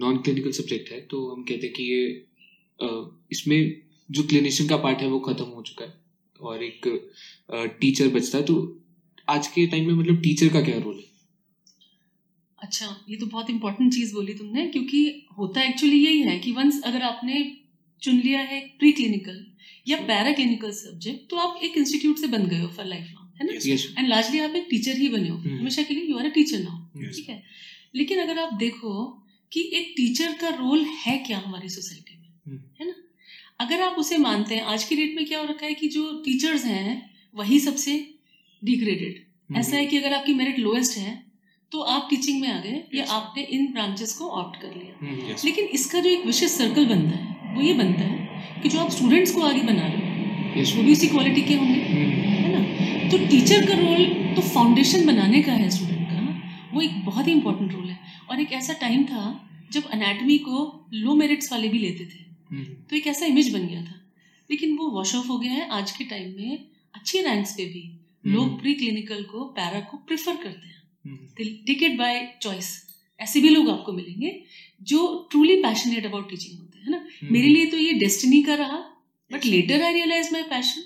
नॉन 0.00 0.16
क्लिनिकल 0.18 0.52
सब्जेक्ट 0.52 0.92
है 0.92 1.00
तो 1.10 1.20
हम 1.30 1.42
कहते 1.42 1.66
हैं 1.66 1.74
कि 1.74 1.84
ये 1.84 2.00
इसमें 3.32 3.58
जो 4.10 4.22
क्लिनिशियन 4.22 4.68
का 4.68 4.76
पार्ट 4.76 4.98
है 5.00 5.08
वो 5.08 5.20
खत्म 5.20 5.44
हो 5.50 5.62
चुका 5.62 5.84
है 5.84 5.92
और 6.40 6.64
एक 6.64 6.88
टीचर 7.80 8.08
बचता 8.08 8.38
है। 8.38 8.44
तो 8.44 8.56
आज 9.28 9.46
के 9.48 9.66
टाइम 9.66 9.86
में 9.86 9.94
मतलब 9.94 10.20
टीचर 10.22 10.48
का 10.48 10.60
क्या 10.62 10.78
रोल 10.78 10.96
है? 10.96 11.05
अच्छा 12.66 13.04
ये 13.08 13.16
तो 13.16 13.26
बहुत 13.26 13.50
इंपॉर्टेंट 13.50 13.94
चीज़ 13.94 14.14
बोली 14.14 14.34
तुमने 14.34 14.66
क्योंकि 14.66 15.26
होता 15.38 15.62
एक्चुअली 15.62 16.06
यही 16.06 16.22
है 16.22 16.38
कि 16.38 16.52
वंस 16.52 16.82
अगर 16.82 17.02
आपने 17.02 17.56
चुन 18.02 18.20
लिया 18.20 18.40
है 18.40 18.60
प्री 18.60 18.92
क्लिनिकल 18.92 19.46
या 19.88 19.96
पैरा 19.96 20.32
क्लिनिकल 20.32 20.70
सब्जेक्ट 20.70 21.30
तो 21.30 21.36
आप 21.36 21.60
एक 21.62 21.76
इंस्टीट्यूट 21.76 22.18
से 22.18 22.26
बन 22.26 22.46
गए 22.46 22.58
हो 22.58 22.68
फॉर 22.68 22.86
लाइफ 22.86 23.06
लॉन्ग 23.10 23.32
है 23.36 23.46
ना? 23.46 24.00
एंड 24.00 24.08
लार्जली 24.08 24.38
आप 24.38 24.54
एक 24.54 24.66
टीचर 24.70 24.98
ही 24.98 25.08
बने 25.08 25.28
हो 25.28 25.38
hmm. 25.38 25.48
हमेशा 25.48 25.82
के 25.82 25.94
लिए 25.94 26.04
you 26.04 26.16
are 26.16 26.26
a 26.26 26.28
teacher 26.28 26.58
now 26.58 27.00
ठीक 27.00 27.28
है? 27.28 27.42
लेकिन 27.94 28.18
अगर 28.18 28.38
आप 28.38 28.54
देखो 28.54 29.22
कि 29.52 29.70
एक 29.74 29.94
टीचर 29.96 30.32
का 30.32 30.48
रोल 30.48 30.82
है 30.82 31.18
क्या 31.18 31.38
हमारी 31.38 31.68
सोसाइटी 31.68 32.18
में 32.18 32.58
hmm. 32.58 32.80
है 32.80 32.86
ना? 32.86 32.94
अगर 33.60 33.80
आप 33.80 33.92
उसे 33.92 34.16
मानते 34.16 34.54
हैं 34.54 34.62
आज 34.62 34.84
की 34.84 34.96
डेट 34.96 35.16
में 35.16 35.26
क्या 35.26 35.38
हो 35.38 35.44
रखा 35.44 35.66
है 35.66 35.74
कि 35.74 35.88
जो 35.88 36.22
टीचर्स 36.24 36.64
हैं 36.64 37.14
वही 37.34 37.60
सबसे 37.60 38.14
डिग्रेडेड 38.64 39.24
hmm. 39.48 39.60
ऐसा 39.60 39.76
है 39.76 39.86
कि 39.86 39.98
अगर 39.98 40.12
आपकी 40.12 40.34
मेरिट 40.34 40.58
लोएस्ट 40.58 40.98
है 40.98 41.25
तो 41.72 41.80
आप 41.80 42.06
टीचिंग 42.10 42.40
में 42.40 42.48
आ 42.48 42.60
गए 42.60 42.84
या 42.94 43.04
आपने 43.04 43.42
इन 43.42 43.72
ब्रांचेस 43.72 44.14
को 44.14 44.24
ऑप्ट 44.26 44.60
कर 44.62 44.68
लिया। 44.68 44.94
Hmm, 44.98 45.44
लेकिन 45.44 45.64
इसका 45.64 46.00
जो 46.00 46.10
एक 46.10 46.26
विशेष 46.26 46.50
सर्कल 46.50 46.86
बनता 46.86 47.16
है 47.16 47.54
वो 47.56 47.62
ये 47.62 47.72
बनता 47.74 48.00
है 48.00 48.44
कि 48.62 48.68
जो 48.68 48.78
आप 48.80 48.90
स्टूडेंट्स 48.90 49.34
को 49.34 49.40
आगे 49.40 49.60
बना 49.60 49.86
रहे 49.86 49.96
हो 49.96 50.76
वो 50.76 50.82
भी 50.82 50.92
उसी 50.92 51.08
क्वालिटी 51.08 51.42
के 51.42 51.54
होंगे 51.54 51.74
hmm. 51.74 51.92
है 52.24 52.52
ना? 52.52 53.10
तो 53.10 53.18
टीचर 53.26 53.66
का 53.66 53.74
रोल 53.74 54.04
तो 54.34 54.42
फाउंडेशन 54.42 55.06
बनाने 55.06 55.42
का 55.42 55.52
है 55.52 55.70
स्टूडेंट 55.70 56.08
का 56.08 56.16
वो 56.74 56.80
एक 56.80 57.04
बहुत 57.04 57.26
ही 57.26 57.32
इंपॉर्टेंट 57.32 57.72
रोल 57.72 57.88
है। 57.88 57.98
और 58.30 58.40
एक 58.40 58.52
ऐसा 58.52 58.72
टाइम 58.72 59.04
था 59.04 59.50
जब 59.72 59.86
अनाटमी 59.86 60.38
को 60.38 60.86
लो 60.94 61.14
मेरिट्स 61.14 61.52
वाले 61.52 61.68
भी 61.68 61.78
लेते 61.78 62.04
थे। 62.04 62.24
Hmm. 62.56 62.90
तो 62.90 62.96
एक 62.96 63.06
ऐसा 63.06 63.26
इमेज 63.26 63.52
बन 63.54 63.66
गया 63.66 63.82
था। 63.82 64.00
लेकिन 64.50 64.76
वो 64.76 64.90
वॉश 64.90 65.14
ऑफ़ 65.14 65.26
हो 65.26 65.38
गया 65.38 65.52
है 65.52 65.68
आज 65.68 65.90
के 65.90 66.04
टाइम 66.04 66.34
में 66.36 66.64
अच्छी 66.94 67.22
रैंक्स 67.22 67.52
पे 67.52 67.64
भी। 67.64 68.00
लोग 68.26 68.60
प्री 68.60 68.74
क्लिनिकल 68.74 69.22
को 69.22 69.44
पैरा 69.44 69.80
को 69.80 69.96
प्रेफर 69.96 70.36
करते 70.36 70.66
हैं। 70.66 70.75
टिकट 71.66 71.98
बाय 71.98 72.38
चॉइस 72.42 72.86
ऐसे 73.20 73.40
भी 73.40 73.48
लोग 73.48 73.70
आपको 73.70 73.92
मिलेंगे 73.92 74.42
जो 74.82 75.28
ट्रूली 75.30 75.56
पैशनेट 75.56 76.06
अबाउट 76.06 76.30
टीचिंग 76.30 76.58
होते 76.58 76.78
हैं 76.78 76.90
ना? 76.90 77.06
Hmm. 77.06 77.30
मेरे 77.30 77.48
लिए 77.48 77.66
तो 77.66 77.76
ये 77.76 77.92
डेस्टिनी 77.92 78.42
का 78.42 78.54
रहा 78.54 78.76
but 79.32 79.44
later 79.44 79.82
I 79.82 79.92
realise 79.92 80.32
my 80.32 80.42
passion 80.42 80.82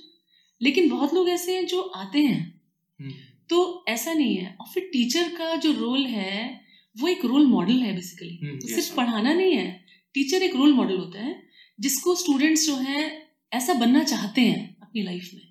लेकिन 0.63 0.89
बहुत 0.89 1.15
लोग 1.15 1.29
ऐसे 1.29 1.57
हैं 1.57 1.67
जो 1.67 1.81
आते 1.81 2.19
हैं। 2.19 2.61
Hmm. 3.03 3.13
तो 3.49 3.85
ऐसा 3.89 4.13
नहीं 4.13 4.37
है। 4.37 4.57
और 4.61 4.67
फिर 4.75 4.91
टीचर 4.93 5.29
का 5.29 5.57
जो 5.57 5.73
रोल 5.73 6.07
है 6.07 6.61
वो 6.99 7.09
एक 7.09 7.25
रोल 7.25 7.47
मॉडल 7.47 7.77
है 7.77 7.95
बेसिकली 7.95 8.39
hmm, 8.39 8.63
तो 8.63 8.69
सिर्फ़ 8.69 8.97
पढ़ाना 8.97 9.33
नहीं 9.33 9.55
है। 9.55 9.85
टीचर 10.15 10.43
एक 10.43 10.57
रोल 10.57 10.73
मॉडल 10.73 10.97
होता 10.97 11.21
है 11.21 11.43
जिसको 11.81 12.15
स्टूडेंट्स 12.15 12.67
जो 12.67 12.77
हैं 12.77 13.23
ऐसा 13.53 13.73
बनना 13.73 14.05
चाहते 14.05 14.41
हैं 14.41 14.77
अपनी 14.83 15.03
लाइफ 15.03 15.31
में। 15.35 15.43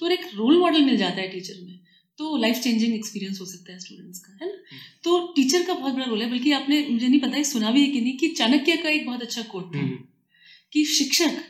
तो 0.00 0.08
एक 0.08 0.20
रोल 0.34 0.58
मॉडल 0.58 0.82
मिल 0.82 0.96
जाता 0.96 1.16
है 1.16 1.28
टीचर 1.28 1.54
में। 1.60 1.80
तो 2.18 2.36
लाइफ 2.36 2.56
चेंजिंग 2.56 2.94
एक्सपीरियंस 2.94 3.40
हो 3.40 3.46
सकता 3.46 3.72
है 3.72 3.78
स्टूडेंट्स 3.78 4.18
का 4.18 4.32
है 4.32 4.46
ना? 4.46 4.54
हम्म। 4.54 4.80
तो 5.04 5.32
टीचर 5.36 5.62
का 5.62 5.74
बहुत 5.74 5.94
बड़ा 5.94 6.04
रोल 6.04 6.22
है 6.22 6.30
बल्कि 6.30 6.52
आपने 6.52 6.88
मुझे 6.90 7.08
नहीं 7.08 7.20
पता 7.20 7.36
है 7.36 7.44
सुना 7.44 7.70
भी 7.70 7.80
है 7.80 7.90
कि 7.90 8.00
नहीं 8.00 8.16
कि 8.16 8.28
चाणक्य 8.28 8.76
का 8.76 8.88
एक 8.88 9.06
बहुत 9.06 9.22
अच्छा 9.22 9.42
कोट 9.42 9.74
था 9.74 9.78
हम्म। 9.78 9.98
कि 10.72 10.84
शिक्षक 10.84 11.42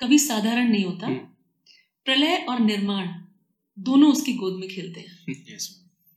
कभी 0.00 0.18
साधारण 0.18 0.68
नहीं 0.68 0.84
होता 0.84 1.06
हम्म। 1.06 1.18
प्रलय 2.04 2.36
और 2.48 2.60
निर्माण 2.60 3.08
दोनों 3.78 4.12
उसकी 4.12 4.32
गोद 4.32 4.54
में 4.54 4.68
खेलते 4.68 5.00
हैं। 5.00 5.58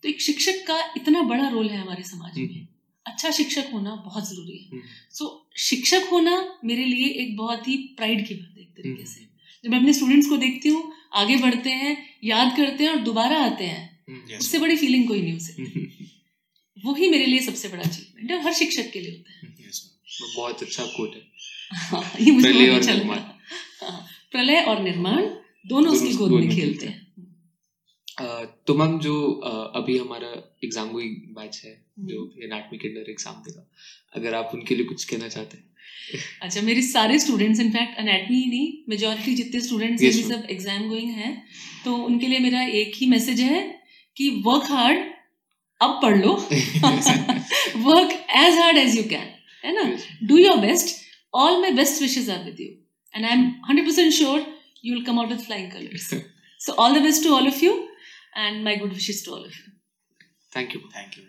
तो 0.03 0.09
एक 0.09 0.21
शिक्षक 0.21 0.65
का 0.67 0.93
इतना 0.97 1.21
बड़ा 1.21 1.49
रोल 1.49 1.69
है 1.69 1.77
हमारे 1.77 2.03
समाज 2.03 2.37
में। 2.37 2.67
अच्छा 3.07 3.31
शिक्षक 3.31 3.69
होना 3.73 3.95
बहुत 3.95 4.29
ज़रूरी 4.29 4.57
है। 4.57 4.81
सो 5.11 5.49
so, 5.55 5.59
शिक्षक 5.59 6.01
होना 6.11 6.59
मेरे 6.65 6.85
लिए 6.85 7.07
एक 7.07 7.37
बहुत 7.37 7.67
ही 7.67 7.77
प्राइड 7.77 8.27
की 8.27 8.33
बात 8.33 8.57
है 8.57 8.61
एक 8.61 8.69
तरीके 8.69 9.05
से। 9.05 9.21
जब 9.65 9.71
मैं 9.71 9.79
अपने 9.79 9.93
स्टूडेंट्स 9.93 10.29
को 10.29 10.37
देखती 10.37 10.69
हूँ 10.69 10.93
आगे 11.13 11.37
बढ़ते 11.37 11.69
हैं 11.69 11.97
याद 12.23 12.57
करते 12.57 12.83
हैं 12.83 12.91
और 12.91 12.97
दोबारा 12.97 13.37
आते 13.37 13.63
हैं 13.63 13.92
yes. 14.07 14.39
उससे 14.39 14.59
बड़ी 14.59 14.75
फीलिंग 14.77 15.07
कोई 15.07 15.21
नहीं 15.21 15.33
हो 15.33 15.39
सकती 15.39 16.09
वो 16.77 16.93
ही 16.95 17.09
मेरे 17.09 17.25
लिए 17.25 17.39
सबसे 17.41 17.67
बड़ा 17.69 17.83
अचीवमेंट 17.83 18.31
है 18.31 18.41
हर 18.43 18.53
शिक्षक 18.53 18.91
के 18.93 18.99
लिए 18.99 19.11
होता 19.11 19.31
है। 19.33 19.53
yes. 19.65 19.77
बहुत 20.35 20.63
अच्छा 20.63 20.83
कोट 20.87 21.15
है। 21.15 21.21
हाँ, 21.81 22.03
ये 22.19 22.31
मुझे 22.31 22.51
बहुत 22.51 22.79
अच्छा 22.79 22.93
लगा। 22.93 23.15
हाँ, 23.81 24.05
प्रलय 24.31 24.61
और 24.63 24.81
निर्माण 24.83 25.23
दोनों 25.65 25.93
उसकी 25.93 26.13
गोद 26.15 26.31
में 26.31 26.49
खेलते 26.49 26.87
हैं। 26.87 27.01
तो 28.67 28.73
मैम 28.75 28.97
जो 28.99 29.13
अभी 29.75 29.97
हमारा 29.97 30.27
एग्ज़ाम 30.63 30.89
गोइंग 30.89 31.15
बैच 31.35 31.61
है 31.65 31.71
जो 32.09 32.17
एनाटमी 32.43 32.77
के 32.77 32.87
अंदर 32.87 33.09
एग्ज़ाम 33.11 33.35
देगा। 33.45 33.63
अगर 34.15 34.33
आप 34.35 34.51
उनके 34.53 34.75
लिए 34.75 34.85
कुछ 34.85 35.03
कहना 35.05 35.27
चाहते 35.27 35.57
हैं। 35.57 35.71
अच्छा 36.41 36.61
मेरे 36.61 36.81
सारे 36.83 37.19
स्टूडेंट्स 37.19 37.59
इनफैक्ट 37.59 37.97
अनेटमी 37.99 38.37
ही 38.37 38.45
नहीं 38.49 38.67
मेजोरिटी 38.89 39.33
जितने 39.35 39.61
स्टूडेंट्स 39.61 40.03
yes, 40.03 40.21
सब 40.29 40.47
एग्ज़ाम 40.51 40.87
गोइंग 40.89 41.11
हैं 41.13 41.33
तो 41.85 41.95
उनके 42.05 42.27
लिए 42.27 42.39
मेरा 42.39 42.61
एक 42.81 42.91
ही 42.95 43.07
मैसेज 43.09 43.39
है 43.41 43.61
कि 44.17 44.29
वर्क 44.45 44.71
हार्ड 44.71 45.11
अब 45.81 45.99
पढ़ 46.01 46.17
लो। 46.17 46.33
Work 47.89 48.11
as 48.43 48.59
hard 48.59 48.77
as 48.77 48.97
you 48.97 49.03
can 49.09 49.29
है 49.63 49.73
ना? 49.75 49.83
Do 50.27 50.37
your 50.37 50.57
best 50.57 50.95
all 51.33 51.61
my 51.61 51.71
best 51.81 52.01
wishes 52.01 52.29
are 52.29 52.43
with 52.43 52.59
you 52.61 52.67
and 53.13 53.25
I 53.25 53.31
am 53.31 53.45
hundred 53.69 53.85
percent 53.87 54.13
sure 54.13 54.45
you 54.85 54.93
will 54.93 55.03
come 55.05 55.19
out 55.19 55.31
with 55.31 55.45
flying 55.45 55.71
colours 55.71 56.09
so 56.65 56.73
all 56.83 56.99
the 56.99 57.03
best 57.03 57.23
to 57.23 57.35
all 57.35 57.47
of 57.47 57.63
you 57.65 57.73
and 58.37 58.63
my 58.63 58.75
good 58.75 58.93
wishes 58.93 59.25
to 59.25 59.31
all 59.31 59.45
of 59.45 59.59
you 59.59 59.71
thank 60.55 60.75
you 60.75 60.81
thank 60.95 61.17
you 61.17 61.23